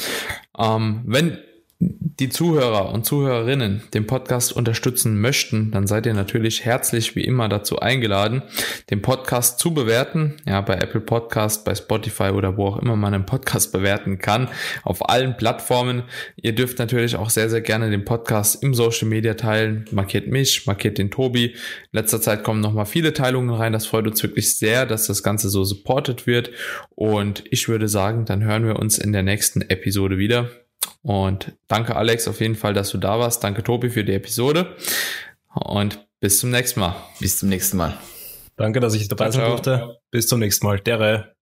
[0.58, 1.38] Ähm, wenn
[1.80, 7.48] die Zuhörer und Zuhörerinnen den Podcast unterstützen möchten, dann seid ihr natürlich herzlich wie immer
[7.48, 8.42] dazu eingeladen,
[8.90, 10.36] den Podcast zu bewerten.
[10.46, 14.48] Ja, bei Apple Podcast, bei Spotify oder wo auch immer man einen Podcast bewerten kann.
[14.84, 16.04] Auf allen Plattformen.
[16.36, 19.84] Ihr dürft natürlich auch sehr, sehr gerne den Podcast im Social Media teilen.
[19.90, 21.46] Markiert mich, markiert den Tobi.
[21.46, 21.54] In
[21.92, 23.72] letzter Zeit kommen nochmal viele Teilungen rein.
[23.72, 26.50] Das freut uns wirklich sehr, dass das Ganze so supported wird.
[26.94, 30.48] Und ich würde sagen, dann hören wir uns in der nächsten Episode wieder.
[31.04, 33.44] Und danke Alex auf jeden Fall, dass du da warst.
[33.44, 34.74] Danke Tobi für die Episode.
[35.54, 36.96] Und bis zum nächsten Mal.
[37.20, 37.98] Bis zum nächsten Mal.
[38.56, 39.98] Danke, dass ich dabei sein durfte.
[40.10, 40.80] Bis zum nächsten Mal.
[40.80, 41.33] Dere.